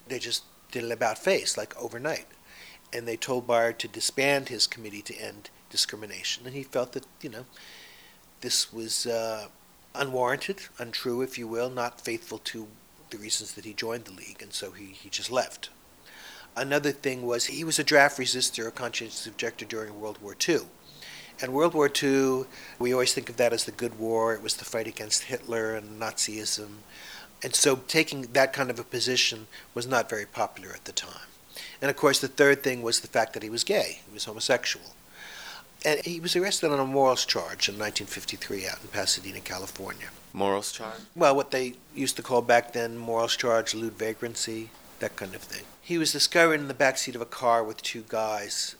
[0.08, 2.28] they just did it about face, like overnight.
[2.92, 6.46] And they told Bayard to disband his committee to end discrimination.
[6.46, 7.46] And he felt that, you know,
[8.42, 9.48] this was uh,
[9.96, 12.68] unwarranted, untrue, if you will, not faithful to
[13.10, 14.42] the reasons that he joined the League.
[14.42, 15.70] And so he, he just left.
[16.56, 20.62] Another thing was he was a draft resistor, a conscientious objector during World War II.
[21.42, 22.46] And World War II,
[22.78, 24.34] we always think of that as the good war.
[24.34, 26.78] It was the fight against Hitler and Nazism.
[27.42, 31.28] And so taking that kind of a position was not very popular at the time.
[31.82, 34.26] And of course, the third thing was the fact that he was gay, he was
[34.26, 34.94] homosexual.
[35.86, 40.08] And he was arrested on a morals charge in 1953 out in Pasadena, California.
[40.32, 41.00] Morals charge?
[41.16, 44.70] Well, what they used to call back then morals charge, lewd vagrancy,
[45.00, 45.66] that kind of thing.
[45.82, 48.76] He was discovered in the back seat of a car with two guys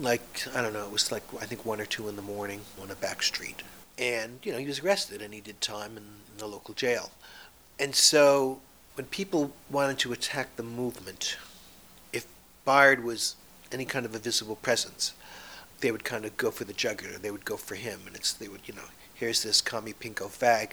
[0.00, 2.60] like I don't know, it was like I think one or two in the morning
[2.80, 3.62] on a back street,
[3.96, 7.10] and you know he was arrested and he did time in, in the local jail,
[7.78, 8.60] and so
[8.94, 11.36] when people wanted to attack the movement,
[12.12, 12.26] if
[12.64, 13.36] Bayard was
[13.70, 15.12] any kind of a visible presence,
[15.80, 17.18] they would kind of go for the jugular.
[17.18, 20.28] They would go for him, and it's they would you know here's this commie pinko
[20.28, 20.70] fag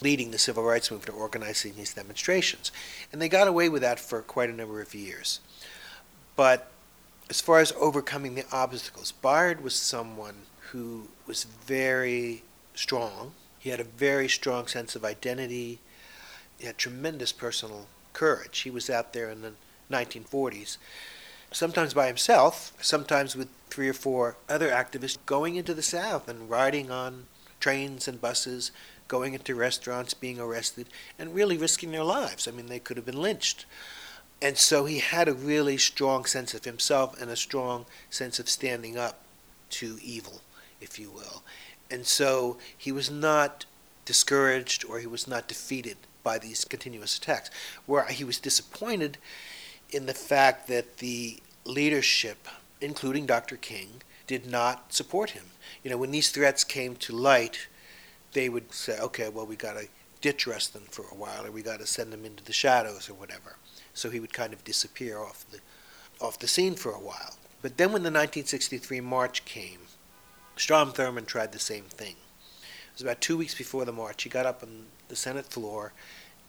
[0.00, 2.72] leading the civil rights movement, organizing these demonstrations,
[3.12, 5.40] and they got away with that for quite a number of years,
[6.36, 6.70] but
[7.30, 12.42] as far as overcoming the obstacles, Bayard was someone who was very
[12.74, 13.32] strong.
[13.58, 15.78] He had a very strong sense of identity.
[16.58, 18.60] He had tremendous personal courage.
[18.60, 19.52] He was out there in the
[19.90, 20.76] 1940s,
[21.50, 26.48] sometimes by himself, sometimes with three or four other activists, going into the South and
[26.48, 27.26] riding on
[27.58, 28.70] trains and buses,
[29.08, 30.86] going into restaurants, being arrested,
[31.18, 32.46] and really risking their lives.
[32.46, 33.66] I mean, they could have been lynched.
[34.40, 38.48] And so he had a really strong sense of himself and a strong sense of
[38.48, 39.18] standing up
[39.70, 40.42] to evil,
[40.80, 41.42] if you will.
[41.90, 43.64] And so he was not
[44.04, 47.50] discouraged or he was not defeated by these continuous attacks.
[47.86, 49.18] Where he was disappointed
[49.90, 52.46] in the fact that the leadership,
[52.84, 53.56] including Dr.
[53.56, 55.44] King, did not support him.
[55.82, 57.68] You know, when these threats came to light,
[58.32, 59.88] they would say, okay, well, we got to
[60.20, 63.14] ditch Rustin for a while, or we got to send him into the shadows, or
[63.14, 63.56] whatever.
[63.92, 65.60] So he would kind of disappear off the
[66.20, 67.34] off the scene for a while.
[67.62, 69.80] But then when the 1963 march came,
[70.56, 72.16] Strom Thurmond tried the same thing.
[72.60, 74.22] It was about two weeks before the march.
[74.22, 75.92] He got up on the Senate floor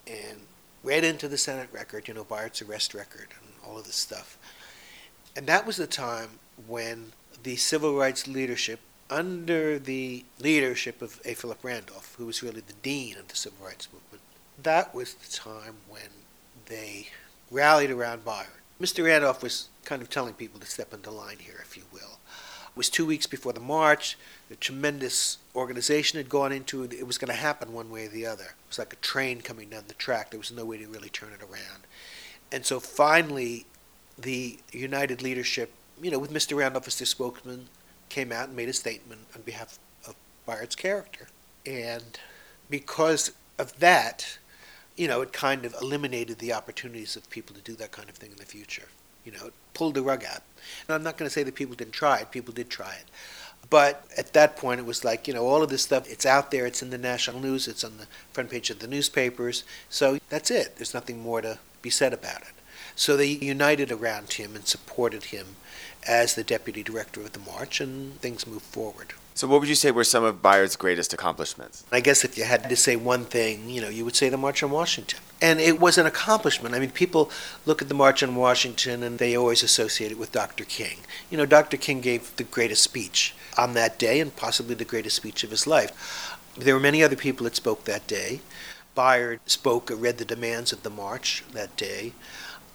[0.06, 0.42] and
[0.84, 4.38] read into the Senate record, you know, Bayard's arrest record and all of this stuff.
[5.36, 7.12] And that was the time when
[7.44, 8.80] the civil rights leadership,
[9.10, 11.34] under the leadership of A.
[11.36, 14.24] Philip Randolph, who was really the dean of the civil rights movement,
[14.62, 16.10] that was the time when
[16.66, 17.10] they
[17.52, 18.48] rallied around Bayard.
[18.82, 19.06] Mr.
[19.06, 22.20] Randolph was kind of telling people to step into line here, if you will.
[22.70, 24.18] It was two weeks before the march.
[24.50, 26.94] The tremendous organization had gone into it.
[26.94, 28.44] It was going to happen one way or the other.
[28.44, 30.32] It was like a train coming down the track.
[30.32, 31.84] There was no way to really turn it around.
[32.52, 33.66] And so finally,
[34.18, 36.58] the United leadership, you know, with Mr.
[36.58, 37.68] Randolph as their spokesman,
[38.10, 41.28] came out and made a statement on behalf of Bayard's character.
[41.66, 42.20] And
[42.70, 44.38] because of that,
[44.96, 48.16] you know, it kind of eliminated the opportunities of people to do that kind of
[48.16, 48.88] thing in the future.
[49.26, 50.42] You know, it pulled the rug out.
[50.88, 53.06] And I'm not going to say that people didn't try it, people did try it.
[53.70, 56.52] But at that point, it was like, you know, all of this stuff, it's out
[56.52, 59.64] there, it's in the national news, it's on the front page of the newspapers.
[59.90, 60.76] So that's it.
[60.76, 62.54] There's nothing more to be said about it.
[62.96, 65.58] So they united around him and supported him
[66.08, 69.14] as the deputy director of the march, and things moved forward.
[69.34, 71.84] So, what would you say were some of Bayard's greatest accomplishments?
[71.92, 74.38] I guess if you had to say one thing, you know, you would say the
[74.38, 75.20] March on Washington.
[75.42, 76.74] And it was an accomplishment.
[76.74, 77.30] I mean, people
[77.66, 80.64] look at the March on Washington and they always associate it with Dr.
[80.64, 81.00] King.
[81.30, 81.76] You know, Dr.
[81.76, 85.68] King gave the greatest speech on that day and possibly the greatest speech of his
[85.68, 86.38] life.
[86.58, 88.40] There were many other people that spoke that day.
[88.96, 92.14] Bayard spoke, uh, read the demands of the march that day.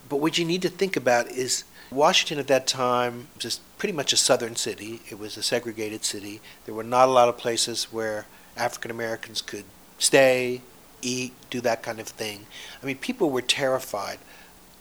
[0.09, 4.13] But what you need to think about is Washington at that time was pretty much
[4.13, 5.01] a southern city.
[5.11, 6.41] It was a segregated city.
[6.65, 8.27] There were not a lot of places where
[8.57, 9.65] African Americans could
[9.99, 10.63] stay,
[11.03, 12.47] eat, do that kind of thing.
[12.83, 14.19] I mean, people were terrified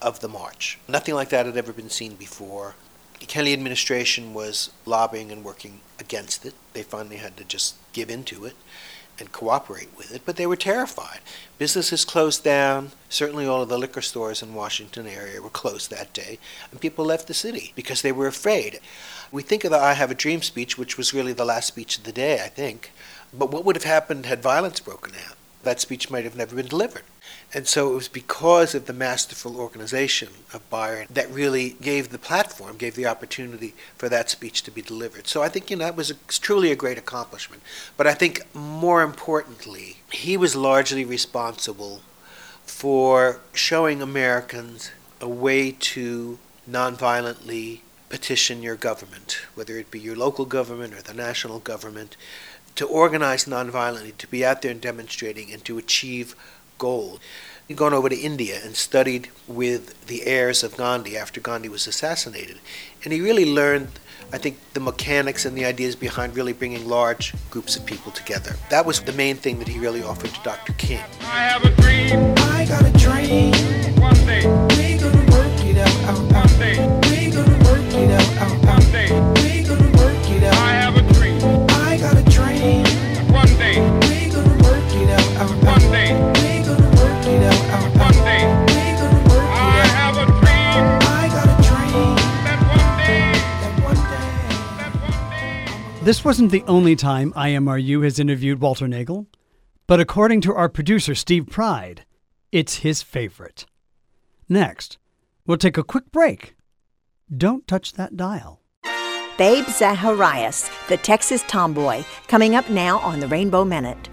[0.02, 0.78] of the march.
[0.88, 2.76] Nothing like that had ever been seen before.
[3.20, 6.54] The Kennedy administration was lobbying and working against it.
[6.74, 8.56] They finally had to just give in to it
[9.20, 11.20] and cooperate with it, but they were terrified.
[11.58, 12.92] Businesses closed down.
[13.10, 16.40] Certainly, all of the liquor stores in Washington area were closed that day,
[16.72, 18.80] and people left the city because they were afraid.
[19.32, 21.98] We think of the "I Have a Dream" speech, which was really the last speech
[21.98, 22.92] of the day, I think.
[23.34, 25.38] But what would have happened had violence broken out?
[25.64, 27.04] That speech might have never been delivered.
[27.52, 32.20] And so it was because of the masterful organization of Bayard that really gave the
[32.20, 35.28] platform, gave the opportunity for that speech to be delivered.
[35.28, 37.64] So I think you know that was a, truly a great accomplishment.
[37.98, 42.02] But I think more importantly, he was largely responsible
[42.66, 46.38] for showing Americans a way to
[46.70, 47.80] nonviolently
[48.10, 52.16] petition your government, whether it be your local government or the national government,
[52.76, 56.36] to organize nonviolently, to be out there and demonstrating, and to achieve
[56.80, 57.20] goal.
[57.68, 61.86] He'd gone over to India and studied with the heirs of Gandhi after Gandhi was
[61.86, 62.58] assassinated.
[63.04, 63.90] And he really learned,
[64.34, 68.56] I think, the mechanics and the ideas behind really bringing large groups of people together.
[68.72, 70.74] That was the main thing that he really offered to Dr.
[70.74, 71.04] King.
[71.22, 72.34] I have a dream.
[72.38, 73.54] I got a dream.
[74.02, 74.48] One day.
[74.76, 75.96] We gonna work it out.
[76.10, 76.50] out, out.
[76.50, 76.76] One day.
[77.12, 78.38] We gonna work it out.
[78.42, 78.89] out, out.
[96.10, 99.28] This wasn't the only time IMRU has interviewed Walter Naegle,
[99.86, 102.04] but according to our producer Steve Pride,
[102.52, 103.68] it's his favorite.
[104.50, 104.98] Next,
[105.46, 106.56] we'll take a quick break.
[107.32, 108.60] Don't touch that dial.
[109.38, 114.10] Babe Zaharias, the Texas tomboy, coming up now on the Rainbow Minute.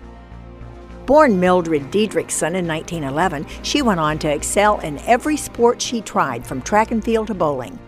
[1.07, 6.47] Born Mildred Didrikson in 1911, she went on to excel in every sport she tried,
[6.47, 7.79] from track and field to bowling.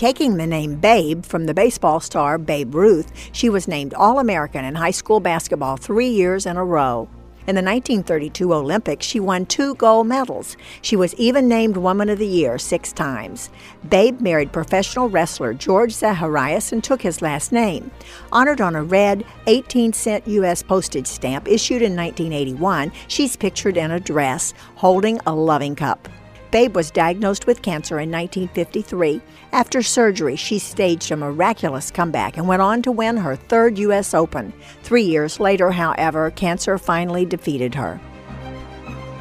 [0.00, 4.64] Taking the name Babe from the baseball star Babe Ruth, she was named All American
[4.64, 7.06] in high school basketball three years in a row.
[7.46, 10.56] In the 1932 Olympics, she won two gold medals.
[10.80, 13.50] She was even named Woman of the Year six times.
[13.90, 17.90] Babe married professional wrestler George Zaharias and took his last name.
[18.32, 20.62] Honored on a red 18 cent U.S.
[20.62, 26.08] postage stamp issued in 1981, she's pictured in a dress holding a loving cup.
[26.50, 29.20] Babe was diagnosed with cancer in 1953.
[29.52, 34.14] After surgery, she staged a miraculous comeback and went on to win her third U.S.
[34.14, 34.52] Open.
[34.82, 38.00] Three years later, however, cancer finally defeated her.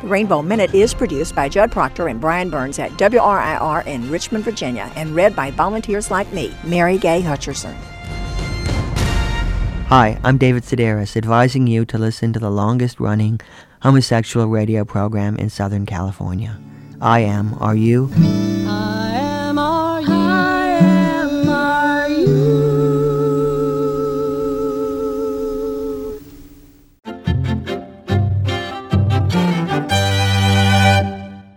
[0.01, 4.45] The Rainbow Minute is produced by Judd Proctor and Brian Burns at WRIR in Richmond,
[4.45, 7.75] Virginia, and read by volunteers like me, Mary Gay Hutcherson.
[9.89, 13.41] Hi, I'm David Sedaris, advising you to listen to the longest running
[13.82, 16.59] homosexual radio program in Southern California.
[17.02, 18.12] I am, are you?
[18.18, 20.10] I am, are you?
[20.12, 22.60] I am, are you?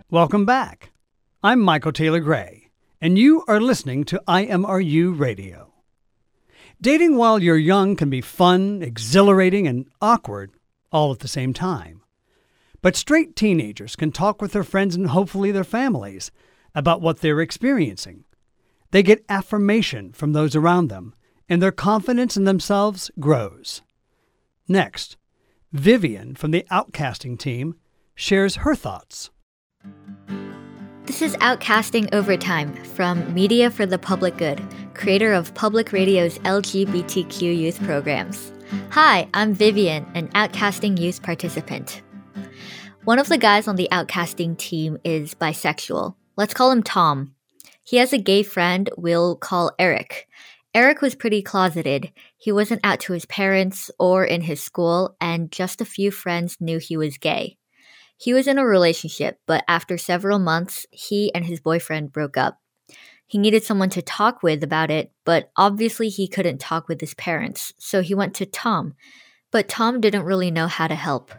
[0.09, 0.91] Welcome back.
[1.43, 2.69] I'm Michael Taylor Gray,
[3.01, 5.73] and you are listening to IMRU Radio.
[6.79, 10.51] Dating while you're young can be fun, exhilarating, and awkward
[10.89, 12.02] all at the same time.
[12.83, 16.31] But straight teenagers can talk with their friends and hopefully their families
[16.75, 18.25] about what they're experiencing.
[18.91, 21.15] They get affirmation from those around them,
[21.47, 23.81] and their confidence in themselves grows.
[24.67, 25.15] Next,
[25.71, 27.75] Vivian from the Outcasting team
[28.15, 29.31] shares her thoughts.
[31.05, 34.61] This is Outcasting Overtime from Media for the Public Good,
[34.93, 38.51] creator of Public Radio's LGBTQ youth programs.
[38.89, 42.02] Hi, I'm Vivian, an Outcasting youth participant.
[43.05, 46.15] One of the guys on the Outcasting team is bisexual.
[46.37, 47.35] Let's call him Tom.
[47.83, 50.29] He has a gay friend we'll call Eric.
[50.73, 52.13] Eric was pretty closeted.
[52.37, 56.55] He wasn't out to his parents or in his school, and just a few friends
[56.61, 57.57] knew he was gay.
[58.15, 62.61] He was in a relationship, but after several months, he and his boyfriend broke up.
[63.27, 67.15] He needed someone to talk with about it, but obviously he couldn't talk with his
[67.15, 68.93] parents, so he went to Tom.
[69.51, 71.33] But Tom didn't really know how to help.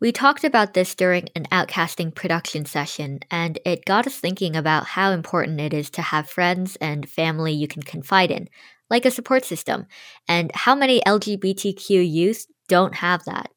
[0.00, 4.84] We talked about this during an outcasting production session, and it got us thinking about
[4.84, 8.48] how important it is to have friends and family you can confide in,
[8.90, 9.86] like a support system,
[10.28, 13.50] and how many LGBTQ youth don't have that.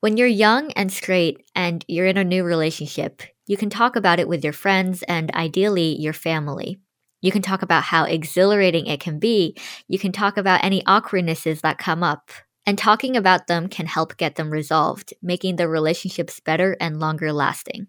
[0.00, 4.20] When you're young and straight and you're in a new relationship, you can talk about
[4.20, 6.80] it with your friends and ideally your family.
[7.20, 9.54] You can talk about how exhilarating it can be.
[9.86, 12.30] You can talk about any awkwardnesses that come up.
[12.66, 17.32] And talking about them can help get them resolved, making the relationships better and longer
[17.32, 17.88] lasting.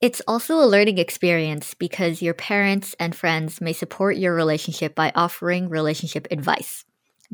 [0.00, 5.12] It's also a learning experience because your parents and friends may support your relationship by
[5.14, 6.84] offering relationship advice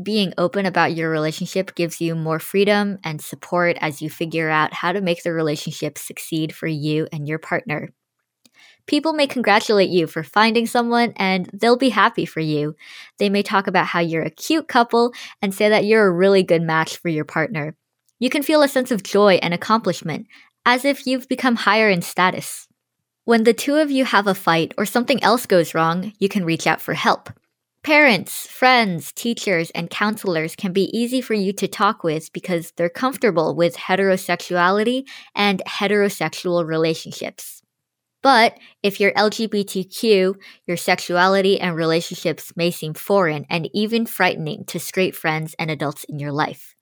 [0.00, 4.72] being open about your relationship gives you more freedom and support as you figure out
[4.72, 7.92] how to make the relationship succeed for you and your partner.
[8.86, 12.74] People may congratulate you for finding someone and they'll be happy for you.
[13.18, 16.42] They may talk about how you're a cute couple and say that you're a really
[16.42, 17.76] good match for your partner.
[18.18, 20.26] You can feel a sense of joy and accomplishment,
[20.64, 22.68] as if you've become higher in status.
[23.24, 26.44] When the two of you have a fight or something else goes wrong, you can
[26.44, 27.30] reach out for help.
[27.84, 32.88] Parents, friends, teachers, and counselors can be easy for you to talk with because they're
[32.88, 35.04] comfortable with heterosexuality
[35.34, 37.61] and heterosexual relationships.
[38.22, 40.34] But if you're LGBTQ,
[40.66, 46.04] your sexuality and relationships may seem foreign and even frightening to straight friends and adults
[46.04, 46.74] in your life.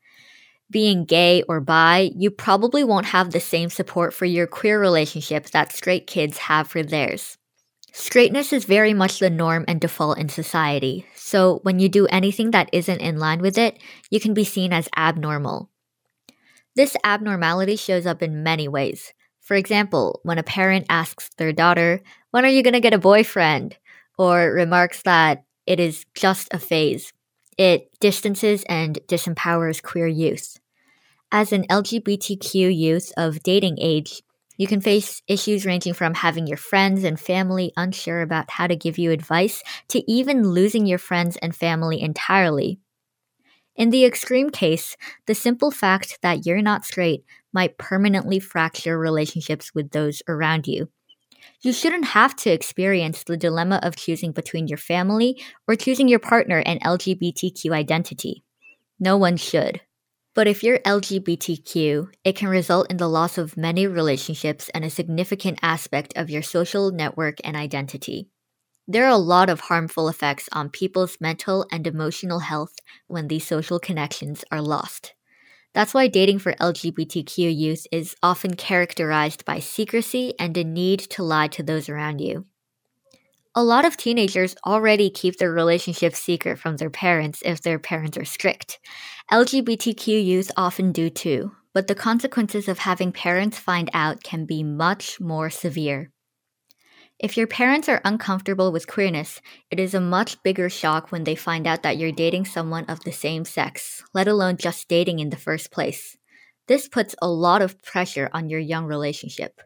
[0.71, 5.47] Being gay or bi, you probably won't have the same support for your queer relationship
[5.51, 7.39] that straight kids have for theirs.
[7.93, 12.53] Straightness is very much the norm and default in society, so when you do anything
[12.53, 13.79] that isn't in line with it,
[14.11, 15.71] you can be seen as abnormal.
[16.77, 19.13] This abnormality shows up in many ways.
[19.51, 22.99] For example, when a parent asks their daughter, When are you going to get a
[22.99, 23.77] boyfriend?
[24.17, 27.13] or remarks that it is just a phase.
[27.59, 30.61] It distances and disempowers queer youth.
[31.33, 34.23] As an LGBTQ youth of dating age,
[34.57, 38.77] you can face issues ranging from having your friends and family unsure about how to
[38.77, 42.79] give you advice to even losing your friends and family entirely.
[43.75, 44.97] In the extreme case,
[45.27, 50.89] the simple fact that you're not straight might permanently fracture relationships with those around you.
[51.63, 56.19] You shouldn't have to experience the dilemma of choosing between your family or choosing your
[56.19, 58.45] partner and LGBTQ identity.
[58.99, 59.81] No one should.
[60.35, 64.91] But if you're LGBTQ, it can result in the loss of many relationships and a
[64.91, 68.29] significant aspect of your social network and identity.
[68.87, 72.75] There are a lot of harmful effects on people's mental and emotional health
[73.07, 75.15] when these social connections are lost.
[75.73, 81.23] That's why dating for LGBTQ youth is often characterized by secrecy and a need to
[81.23, 82.47] lie to those around you.
[83.55, 88.17] A lot of teenagers already keep their relationship secret from their parents if their parents
[88.17, 88.79] are strict.
[89.33, 94.63] LGBTQ youth often do too, but the consequences of having parents find out can be
[94.63, 96.11] much more severe.
[97.21, 99.41] If your parents are uncomfortable with queerness,
[99.71, 103.05] it is a much bigger shock when they find out that you're dating someone of
[103.05, 106.17] the same sex, let alone just dating in the first place.
[106.67, 109.61] This puts a lot of pressure on your young relationship.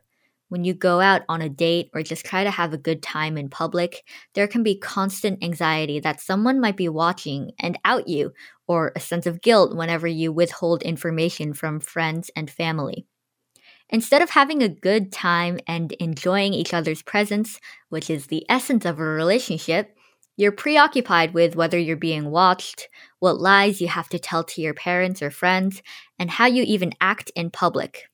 [0.48, 3.36] when you go out on a date or just try to have a good time
[3.36, 8.32] in public, there can be constant anxiety that someone might be watching and out you,
[8.68, 13.06] or a sense of guilt whenever you withhold information from friends and family.
[13.90, 17.60] Instead of having a good time and enjoying each other's presence,
[17.90, 19.96] which is the essence of a relationship,
[20.36, 22.88] you're preoccupied with whether you're being watched,
[23.20, 25.82] what lies you have to tell to your parents or friends,
[26.18, 28.04] and how you even act in public.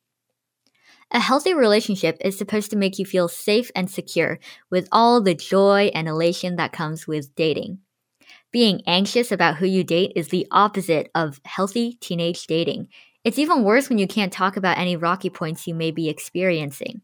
[1.12, 4.39] A healthy relationship is supposed to make you feel safe and secure
[4.71, 7.79] with all the joy and elation that comes with dating.
[8.53, 12.89] Being anxious about who you date is the opposite of healthy teenage dating.
[13.25, 17.03] It's even worse when you can't talk about any rocky points you may be experiencing.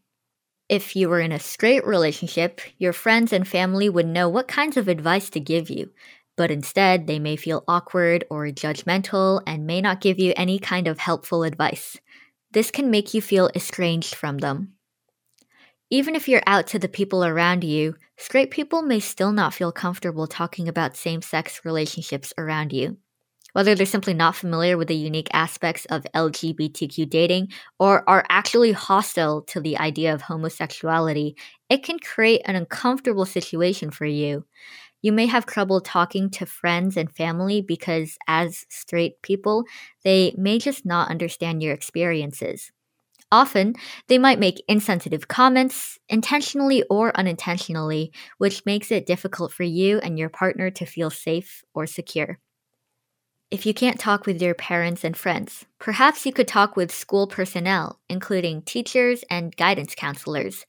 [0.69, 4.77] If you were in a straight relationship, your friends and family would know what kinds
[4.77, 5.91] of advice to give you,
[6.35, 10.87] but instead they may feel awkward or judgmental and may not give you any kind
[10.87, 11.97] of helpful advice.
[12.51, 14.73] This can make you feel estranged from them.
[15.89, 19.71] Even if you're out to the people around you, straight people may still not feel
[19.71, 22.97] comfortable talking about same sex relationships around you.
[23.57, 27.47] Whether they're simply not familiar with the unique aspects of LGBTQ dating
[27.79, 31.35] or are actually hostile to the idea of homosexuality,
[31.67, 34.45] it can create an uncomfortable situation for you.
[35.01, 39.63] You may have trouble talking to friends and family because, as straight people,
[40.03, 42.71] they may just not understand your experiences.
[43.31, 43.73] Often,
[44.07, 50.19] they might make insensitive comments, intentionally or unintentionally, which makes it difficult for you and
[50.19, 52.39] your partner to feel safe or secure.
[53.49, 57.27] If you can't talk with your parents and friends, perhaps you could talk with school
[57.27, 60.65] personnel, including teachers and guidance counselors.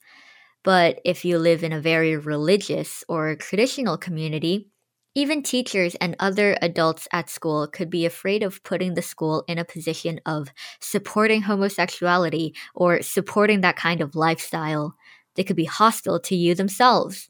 [0.65, 4.69] But if you live in a very religious or traditional community,
[5.15, 9.59] even teachers and other adults at school could be afraid of putting the school in
[9.59, 10.51] a position of
[10.81, 14.95] supporting homosexuality or supporting that kind of lifestyle.
[15.35, 17.29] They could be hostile to you themselves.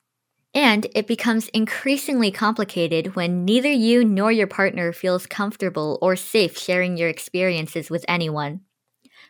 [0.58, 6.58] And it becomes increasingly complicated when neither you nor your partner feels comfortable or safe
[6.58, 8.62] sharing your experiences with anyone.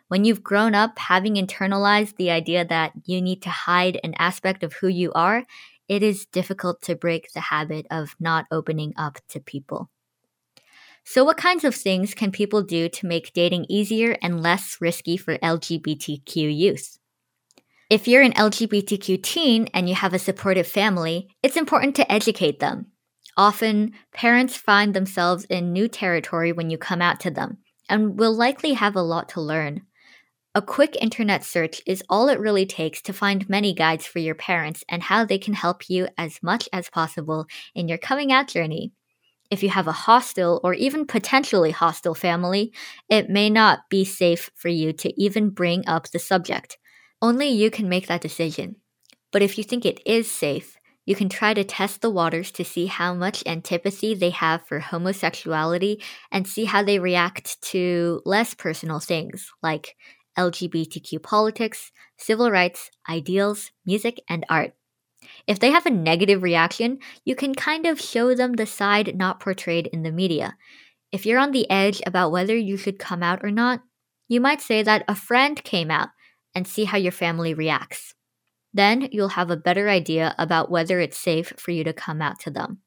[0.08, 4.62] When you've grown up having internalized the idea that you need to hide an aspect
[4.62, 5.44] of who you are,
[5.88, 9.90] it is difficult to break the habit of not opening up to people.
[11.04, 15.16] So, what kinds of things can people do to make dating easier and less risky
[15.16, 16.97] for LGBTQ youth?
[17.90, 22.60] If you're an LGBTQ teen and you have a supportive family, it's important to educate
[22.60, 22.88] them.
[23.34, 27.58] Often, parents find themselves in new territory when you come out to them
[27.88, 29.82] and will likely have a lot to learn.
[30.54, 34.34] A quick internet search is all it really takes to find many guides for your
[34.34, 38.48] parents and how they can help you as much as possible in your coming out
[38.48, 38.92] journey.
[39.50, 42.74] If you have a hostile or even potentially hostile family,
[43.08, 46.76] it may not be safe for you to even bring up the subject.
[47.20, 48.76] Only you can make that decision.
[49.32, 52.64] But if you think it is safe, you can try to test the waters to
[52.64, 58.54] see how much antipathy they have for homosexuality and see how they react to less
[58.54, 59.96] personal things like
[60.38, 64.74] LGBTQ politics, civil rights, ideals, music, and art.
[65.46, 69.40] If they have a negative reaction, you can kind of show them the side not
[69.40, 70.56] portrayed in the media.
[71.10, 73.80] If you're on the edge about whether you should come out or not,
[74.28, 76.10] you might say that a friend came out
[76.54, 78.14] and see how your family reacts.
[78.72, 82.38] Then you'll have a better idea about whether it's safe for you to come out
[82.40, 82.78] to them.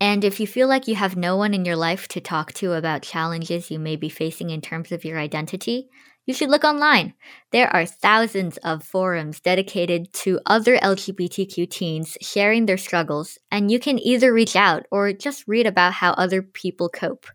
[0.00, 2.72] And if you feel like you have no one in your life to talk to
[2.72, 5.88] about challenges you may be facing in terms of your identity,
[6.26, 7.14] you should look online.
[7.50, 13.78] There are thousands of forums dedicated to other LGBTQ teens sharing their struggles, and you
[13.78, 17.26] can either reach out or just read about how other people cope.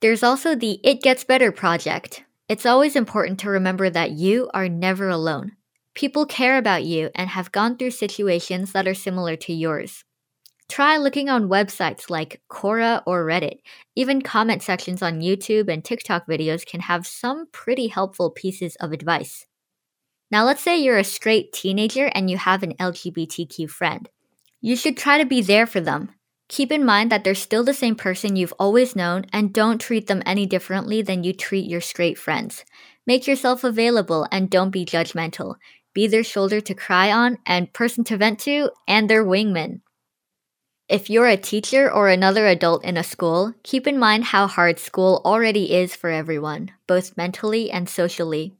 [0.00, 4.68] There's also the It Gets Better project, it's always important to remember that you are
[4.68, 5.52] never alone.
[5.94, 10.04] People care about you and have gone through situations that are similar to yours.
[10.68, 13.58] Try looking on websites like Quora or Reddit.
[13.96, 18.92] Even comment sections on YouTube and TikTok videos can have some pretty helpful pieces of
[18.92, 19.46] advice.
[20.30, 24.08] Now, let's say you're a straight teenager and you have an LGBTQ friend.
[24.60, 26.10] You should try to be there for them.
[26.48, 30.06] Keep in mind that they're still the same person you've always known and don't treat
[30.06, 32.64] them any differently than you treat your straight friends.
[33.06, 35.56] Make yourself available and don't be judgmental.
[35.92, 39.80] Be their shoulder to cry on and person to vent to and their wingman.
[40.88, 44.78] If you're a teacher or another adult in a school, keep in mind how hard
[44.78, 48.54] school already is for everyone, both mentally and socially.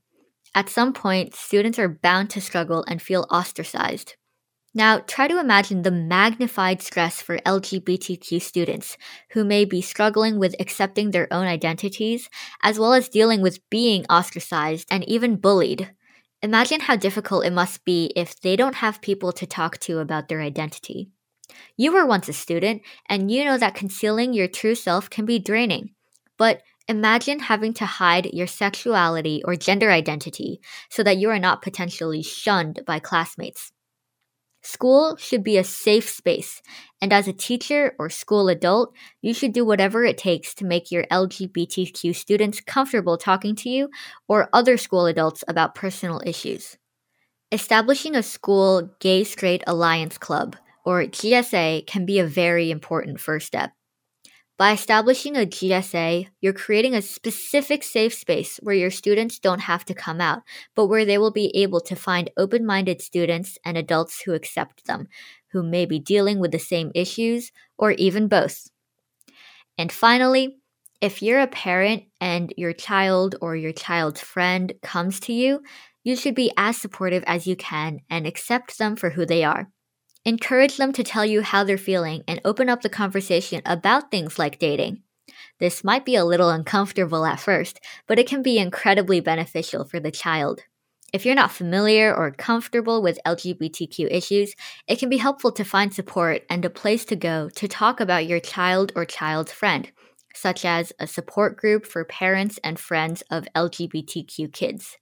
[0.55, 4.17] At some point, students are bound to struggle and feel ostracized.
[4.79, 8.97] Now, try to imagine the magnified stress for LGBTQ students
[9.31, 12.31] who may be struggling with accepting their own identities,
[12.63, 15.91] as well as dealing with being ostracized and even bullied.
[16.43, 20.29] Imagine how difficult it must be if they don't have people to talk to about
[20.29, 21.11] their identity.
[21.77, 25.41] You were once a student, and you know that concealing your true self can be
[25.41, 25.91] draining.
[26.37, 31.63] But imagine having to hide your sexuality or gender identity so that you are not
[31.63, 33.73] potentially shunned by classmates.
[34.63, 36.63] School should be a safe space,
[37.01, 38.93] and as a teacher or school adult,
[39.23, 43.89] you should do whatever it takes to make your LGBTQ students comfortable talking to you
[44.27, 46.77] or other school adults about personal issues.
[47.53, 53.47] Establishing a school gay straight alliance club, or GSA, can be a very important first
[53.47, 53.73] step.
[54.59, 59.85] By establishing a GSA, you're creating a specific safe space where your students don't have
[59.85, 60.43] to come out,
[60.75, 64.87] but where they will be able to find open minded students and adults who accept
[64.87, 65.07] them,
[65.53, 68.69] who may be dealing with the same issues, or even both.
[69.79, 70.57] And finally,
[71.01, 75.63] if you're a parent and your child or your child's friend comes to you,
[76.03, 79.71] you should be as supportive as you can and accept them for who they are.
[80.29, 84.39] Encourage them to tell you how they're feeling and open up the conversation about things
[84.39, 85.01] like dating.
[85.59, 89.99] This might be a little uncomfortable at first, but it can be incredibly beneficial for
[89.99, 90.65] the child.
[91.15, 94.55] If you're not familiar or comfortable with LGBTQ issues,
[94.87, 98.27] it can be helpful to find support and a place to go to talk about
[98.27, 99.91] your child or child's friend,
[100.35, 104.99] such as a support group for parents and friends of LGBTQ kids.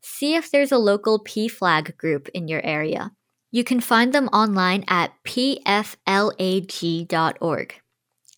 [0.00, 3.12] See if there's a local PFLAG group in your area.
[3.54, 5.74] You can find them online at pflag.org.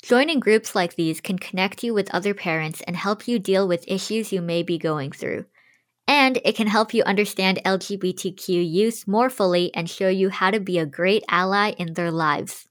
[0.03, 3.85] Joining groups like these can connect you with other parents and help you deal with
[3.87, 5.45] issues you may be going through.
[6.09, 10.59] And it can help you understand LGBTQ youth more fully and show you how to
[10.59, 12.67] be a great ally in their lives.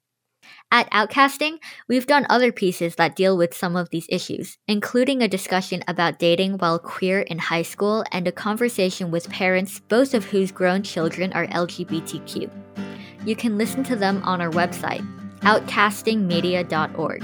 [0.73, 5.27] At Outcasting, we've done other pieces that deal with some of these issues, including a
[5.27, 10.25] discussion about dating while queer in high school and a conversation with parents, both of
[10.25, 12.49] whose grown children are LGBTQ.
[13.23, 15.05] You can listen to them on our website,
[15.41, 17.23] outcastingmedia.org.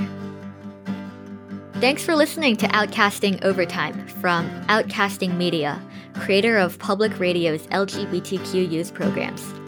[1.81, 5.81] Thanks for listening to Outcasting Overtime from Outcasting Media,
[6.13, 9.59] creator of public radio's LGBTQ youth programs.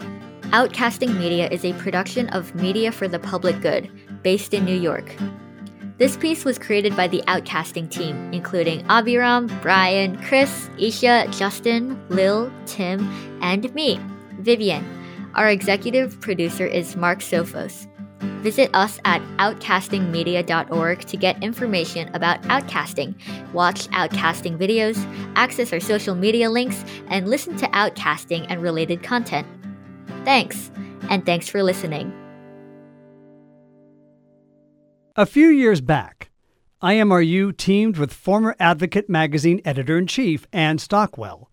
[0.52, 3.90] Outcasting Media is a production of Media for the Public Good,
[4.22, 5.10] based in New York.
[5.96, 12.52] This piece was created by the Outcasting team, including Abiram, Brian, Chris, Isha, Justin, Lil,
[12.66, 13.00] Tim,
[13.40, 13.98] and me,
[14.40, 14.84] Vivian.
[15.34, 17.86] Our executive producer is Mark Sophos.
[18.42, 23.14] Visit us at outcastingmedia.org to get information about outcasting,
[23.54, 24.98] watch outcasting videos,
[25.34, 29.46] access our social media links, and listen to outcasting and related content.
[30.24, 30.70] Thanks,
[31.10, 32.12] and thanks for listening.
[35.16, 36.30] A few years back,
[36.82, 41.50] IMRU teamed with former Advocate magazine editor in chief Anne Stockwell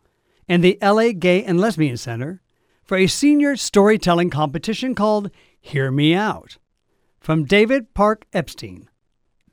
[0.48, 2.42] and the LA Gay and Lesbian Center
[2.84, 6.58] for a senior storytelling competition called Hear Me Out.
[7.20, 8.88] From David Park Epstein,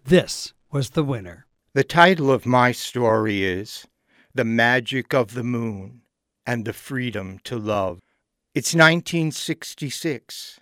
[0.04, 1.46] this was the winner.
[1.74, 3.86] The title of my story is
[4.34, 6.02] The Magic of the Moon
[6.46, 8.00] and the Freedom to Love.
[8.56, 10.60] It's 1966,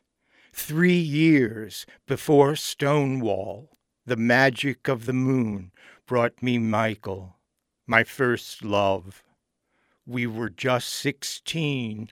[0.52, 3.68] three years before Stonewall.
[4.04, 5.70] The magic of the moon
[6.04, 7.36] brought me Michael,
[7.86, 9.22] my first love.
[10.04, 12.08] We were just 16.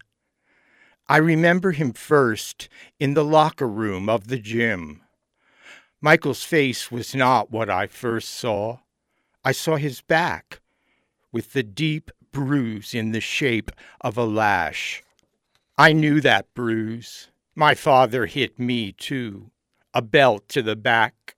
[1.09, 2.69] I remember him first
[3.01, 5.03] in the locker room of the gym.
[6.01, 8.79] Michael's face was not what I first saw.
[9.45, 10.61] I saw his back,
[11.33, 15.03] with the deep bruise in the shape of a lash.
[15.79, 17.31] I knew that bruise.
[17.55, 19.51] My father hit me, too.
[19.95, 21.37] A belt to the back.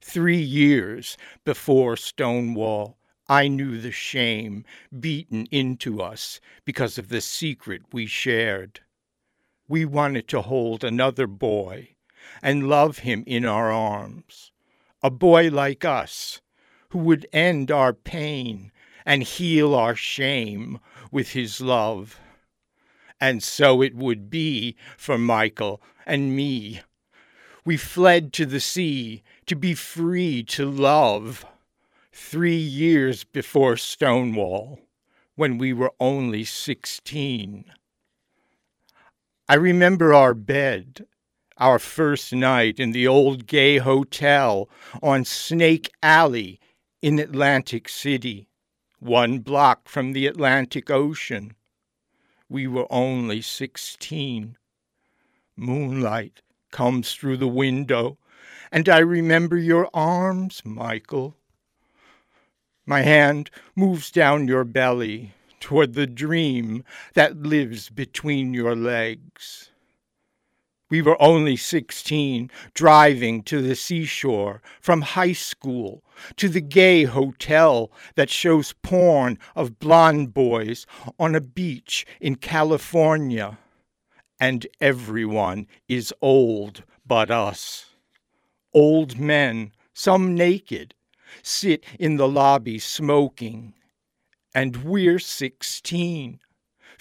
[0.00, 2.98] Three years before Stonewall,
[3.28, 4.64] I knew the shame
[4.98, 8.80] beaten into us because of the secret we shared.
[9.68, 11.94] We wanted to hold another boy
[12.42, 14.50] and love him in our arms.
[15.04, 16.40] A boy like us,
[16.90, 18.72] who would end our pain
[19.06, 20.80] and heal our shame
[21.12, 22.18] with his love.
[23.22, 26.80] And so it would be for Michael and me.
[27.64, 31.46] We fled to the sea to be free to love.
[32.12, 34.80] Three years before Stonewall,
[35.36, 37.66] when we were only 16.
[39.48, 41.06] I remember our bed,
[41.58, 44.68] our first night in the old gay hotel
[45.00, 46.58] on Snake Alley
[47.00, 48.48] in Atlantic City,
[48.98, 51.54] one block from the Atlantic Ocean.
[52.52, 54.58] We were only sixteen.
[55.56, 58.18] Moonlight comes through the window,
[58.70, 61.34] and I remember your arms, Michael.
[62.84, 66.84] My hand moves down your belly toward the dream
[67.14, 69.71] that lives between your legs.
[70.92, 76.04] We were only 16, driving to the seashore from high school
[76.36, 80.84] to the gay hotel that shows porn of blonde boys
[81.18, 83.56] on a beach in California.
[84.38, 87.86] And everyone is old but us.
[88.74, 90.92] Old men, some naked,
[91.42, 93.72] sit in the lobby smoking.
[94.54, 96.38] And we're 16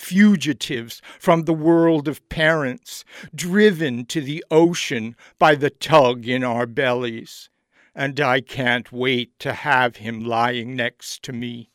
[0.02, 6.66] fugitives from the world of parents, driven to the ocean by the tug in our
[6.66, 7.50] bellies.
[7.94, 11.70] And I can't wait to have him lying next to me.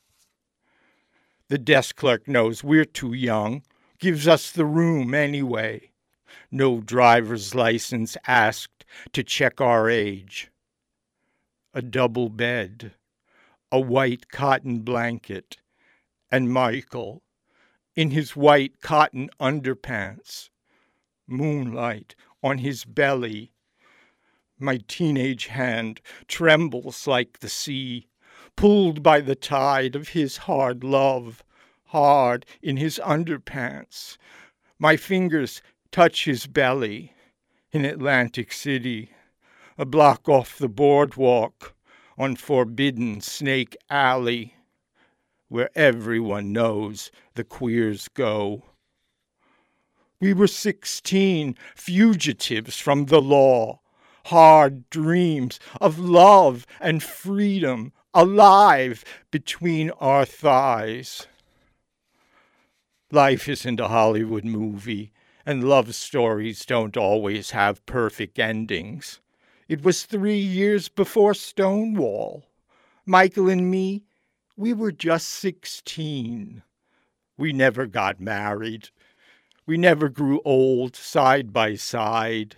[1.49, 3.63] The desk clerk knows we're too young,
[3.99, 5.93] gives us the room anyway.
[6.51, 10.51] No driver's license asked to check our age.
[11.73, 12.95] A double bed,
[13.71, 15.59] a white cotton blanket,
[16.31, 17.23] and Michael
[17.97, 20.51] in his white cotton underpants,
[21.27, 23.53] moonlight on his belly.
[24.59, 28.07] My teenage hand trembles like the sea,
[28.55, 31.43] pulled by the tide of his hard love,
[31.87, 34.19] hard in his underpants.
[34.79, 37.15] My fingers touch his belly
[37.73, 39.11] in Atlantic City,
[39.79, 41.75] a block off the boardwalk
[42.19, 44.56] on Forbidden Snake Alley
[45.49, 48.65] where everyone knows the queers go.
[50.21, 53.81] We were sixteen, fugitives from the law,
[54.27, 61.27] hard dreams of love and freedom alive between our thighs.
[63.13, 65.13] Life isn't a Hollywood movie,
[65.45, 69.21] and love stories don't always have perfect endings.
[69.69, 72.47] It was three years before Stonewall.
[73.05, 74.05] Michael and me
[74.57, 76.63] we were just 16.
[77.37, 78.89] We never got married.
[79.67, 82.57] We never grew old side by side.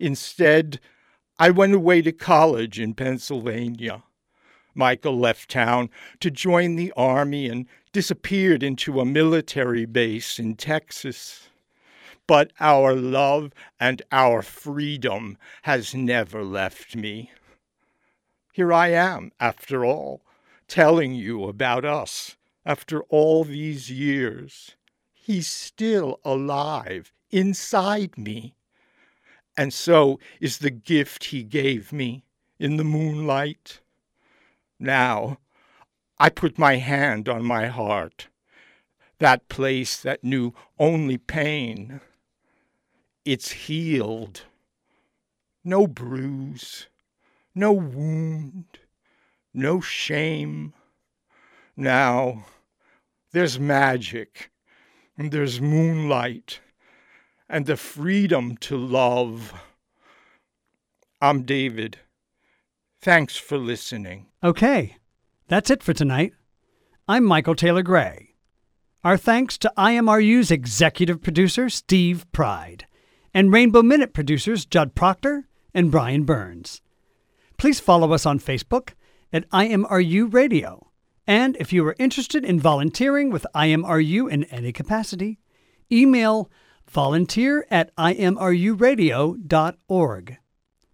[0.00, 0.80] Instead,
[1.38, 4.02] I went away to college in Pennsylvania.
[4.74, 5.90] Michael left town
[6.20, 11.48] to join the army and disappeared into a military base in Texas.
[12.26, 17.30] But our love and our freedom has never left me.
[18.52, 20.22] Here I am, after all,
[20.68, 24.76] telling you about us after all these years.
[25.12, 28.54] He's still alive inside me.
[29.56, 32.24] And so is the gift he gave me
[32.58, 33.80] in the moonlight.
[34.78, 35.38] Now,
[36.18, 38.28] I put my hand on my heart,
[39.18, 42.00] that place that knew only pain.
[43.24, 44.42] It's healed.
[45.64, 46.86] No bruise,
[47.54, 48.78] no wound
[49.56, 50.74] no shame.
[51.76, 52.44] Now,
[53.32, 54.50] there's magic,
[55.16, 56.60] and there's moonlight,
[57.48, 59.54] and the freedom to love.
[61.20, 61.98] I'm David.
[63.00, 64.26] Thanks for listening.
[64.44, 64.96] Okay,
[65.48, 66.32] that's it for tonight.
[67.08, 68.34] I'm Michael Taylor Gray.
[69.04, 72.86] Our thanks to IMRU's executive producer, Steve Pride,
[73.32, 76.82] and Rainbow Minute producers, Judd Proctor and Brian Burns.
[77.56, 78.90] Please follow us on Facebook
[79.32, 80.90] at IMRU Radio.
[81.26, 85.38] And if you are interested in volunteering with IMRU in any capacity,
[85.90, 86.48] email
[86.88, 90.36] volunteer at imruradio.org.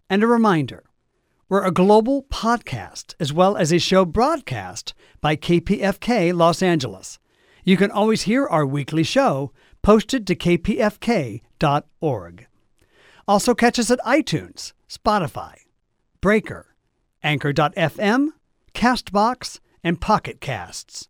[0.08, 0.84] And a reminder
[1.48, 7.18] we're a global podcast as well as a show broadcast by KPFK Los Angeles.
[7.62, 9.52] You can always hear our weekly show
[9.82, 11.42] posted to kpfk.org.
[13.28, 15.54] Also, catch us at iTunes, Spotify,
[16.20, 16.71] Breaker,
[17.22, 18.28] Anchor.fm,
[18.74, 21.08] Castbox, and Pocket Casts.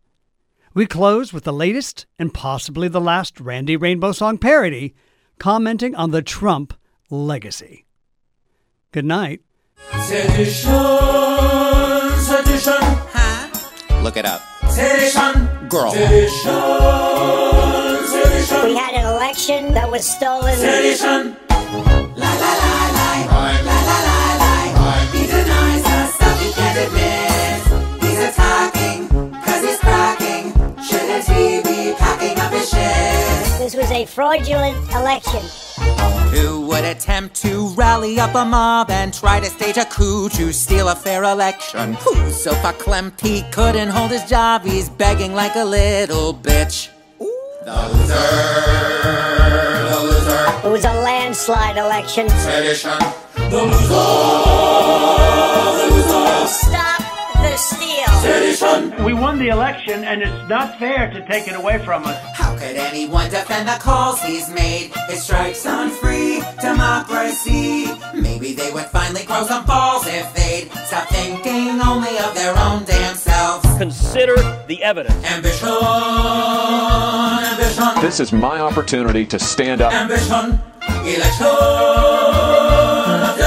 [0.73, 4.95] We close with the latest and possibly the last Randy Rainbow song parody,
[5.39, 6.73] commenting on the Trump
[7.09, 7.85] legacy.
[8.91, 9.41] Good night.
[10.01, 10.71] Sedition,
[12.17, 12.73] sedition.
[12.79, 14.01] Huh?
[14.01, 14.41] Look it up.
[14.69, 15.67] Sedition.
[15.69, 15.91] Girl.
[15.91, 16.39] Sedition,
[18.07, 18.63] sedition.
[18.65, 20.55] We had an election that was stolen.
[20.55, 21.35] Sedition.
[33.59, 35.41] This was a fraudulent election.
[36.31, 40.51] Who would attempt to rally up a mob and try to stage a coup to
[40.51, 41.93] steal a fair election?
[41.93, 44.63] Who's so verklempt he couldn't hold his job?
[44.63, 46.89] He's begging like a little bitch.
[47.19, 48.13] The loser,
[49.89, 52.27] the loser, It was a landslide election.
[52.29, 52.99] sedition.
[53.35, 55.82] The loser, the loser.
[56.53, 57.01] Stop
[57.41, 59.03] the steal.
[59.05, 62.17] We won the election, and it's not fair to take it away from us.
[62.35, 64.91] How could anyone defend the calls he's made?
[65.09, 67.87] It strikes on free democracy.
[68.13, 72.83] Maybe they would finally grow some balls if they'd stop thinking only of their own
[72.85, 73.65] damn selves.
[73.77, 74.35] Consider
[74.67, 75.15] the evidence.
[75.25, 75.67] Ambition,
[77.51, 79.91] ambition, This is my opportunity to stand up.
[79.91, 80.61] ambition,
[81.03, 82.92] election, objection,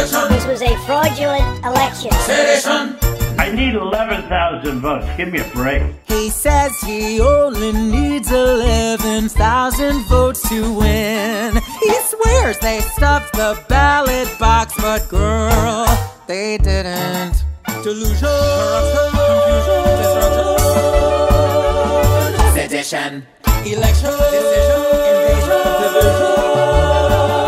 [0.07, 2.13] This was a fraudulent election.
[2.13, 2.97] sedition.
[3.41, 5.05] I need 11,000 votes.
[5.17, 5.83] Give me a break.
[6.07, 11.57] He says he only needs 11,000 votes to win.
[11.81, 15.87] He swears they stuffed the ballot box, but girl,
[16.29, 17.45] they didn't.
[17.83, 20.57] Delusion, corruption, confusion, destruction,
[22.55, 23.27] sedition,
[23.67, 27.46] election, decision, invasion, delusion, sedition.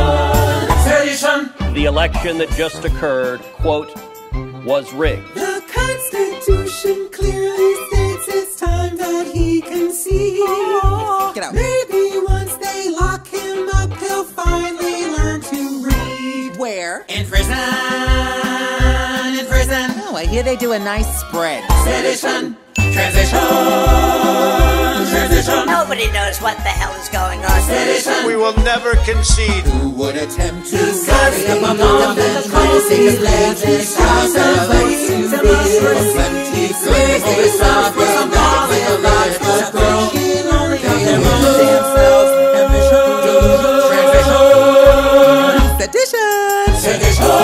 [1.74, 3.94] The election that just occurred, quote,
[4.64, 5.34] was rigged.
[5.34, 10.38] The Constitution clearly states it's time that he can see.
[11.34, 11.54] Get out.
[11.54, 16.56] Maybe once they lock him up, he'll finally learn to read.
[16.58, 17.04] Where?
[17.08, 17.52] In prison.
[19.38, 19.92] In prison.
[20.08, 21.62] Oh, I hear they do a nice spread.
[21.84, 22.56] Sedition.
[22.98, 23.38] Transition.
[25.06, 25.66] Transition.
[25.66, 27.60] Nobody knows what the hell is going on.
[27.62, 28.26] Sedition.
[28.26, 29.62] We will never concede.
[29.78, 33.62] Who would attempt to carry up a mob and try to save his legs?
[33.62, 35.54] His house of votes to be
[36.10, 36.74] plenty.
[36.74, 40.10] Clearly, they stop for some balls in the lives of girls.
[40.58, 42.34] Only of their own themselves.
[42.58, 43.06] Ambition,
[43.94, 44.42] transition,
[45.78, 47.38] sedition, sedition,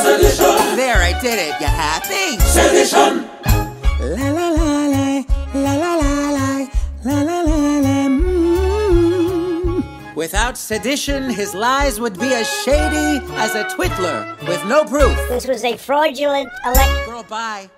[0.00, 0.56] sedition.
[0.80, 1.52] There, I did it.
[1.60, 2.40] You happy?
[2.40, 3.28] Sedition.
[10.20, 15.16] Without sedition, his lies would be as shady as a twiddler with no proof.
[15.30, 17.06] This was a fraudulent election.
[17.06, 17.70] Girl, bye.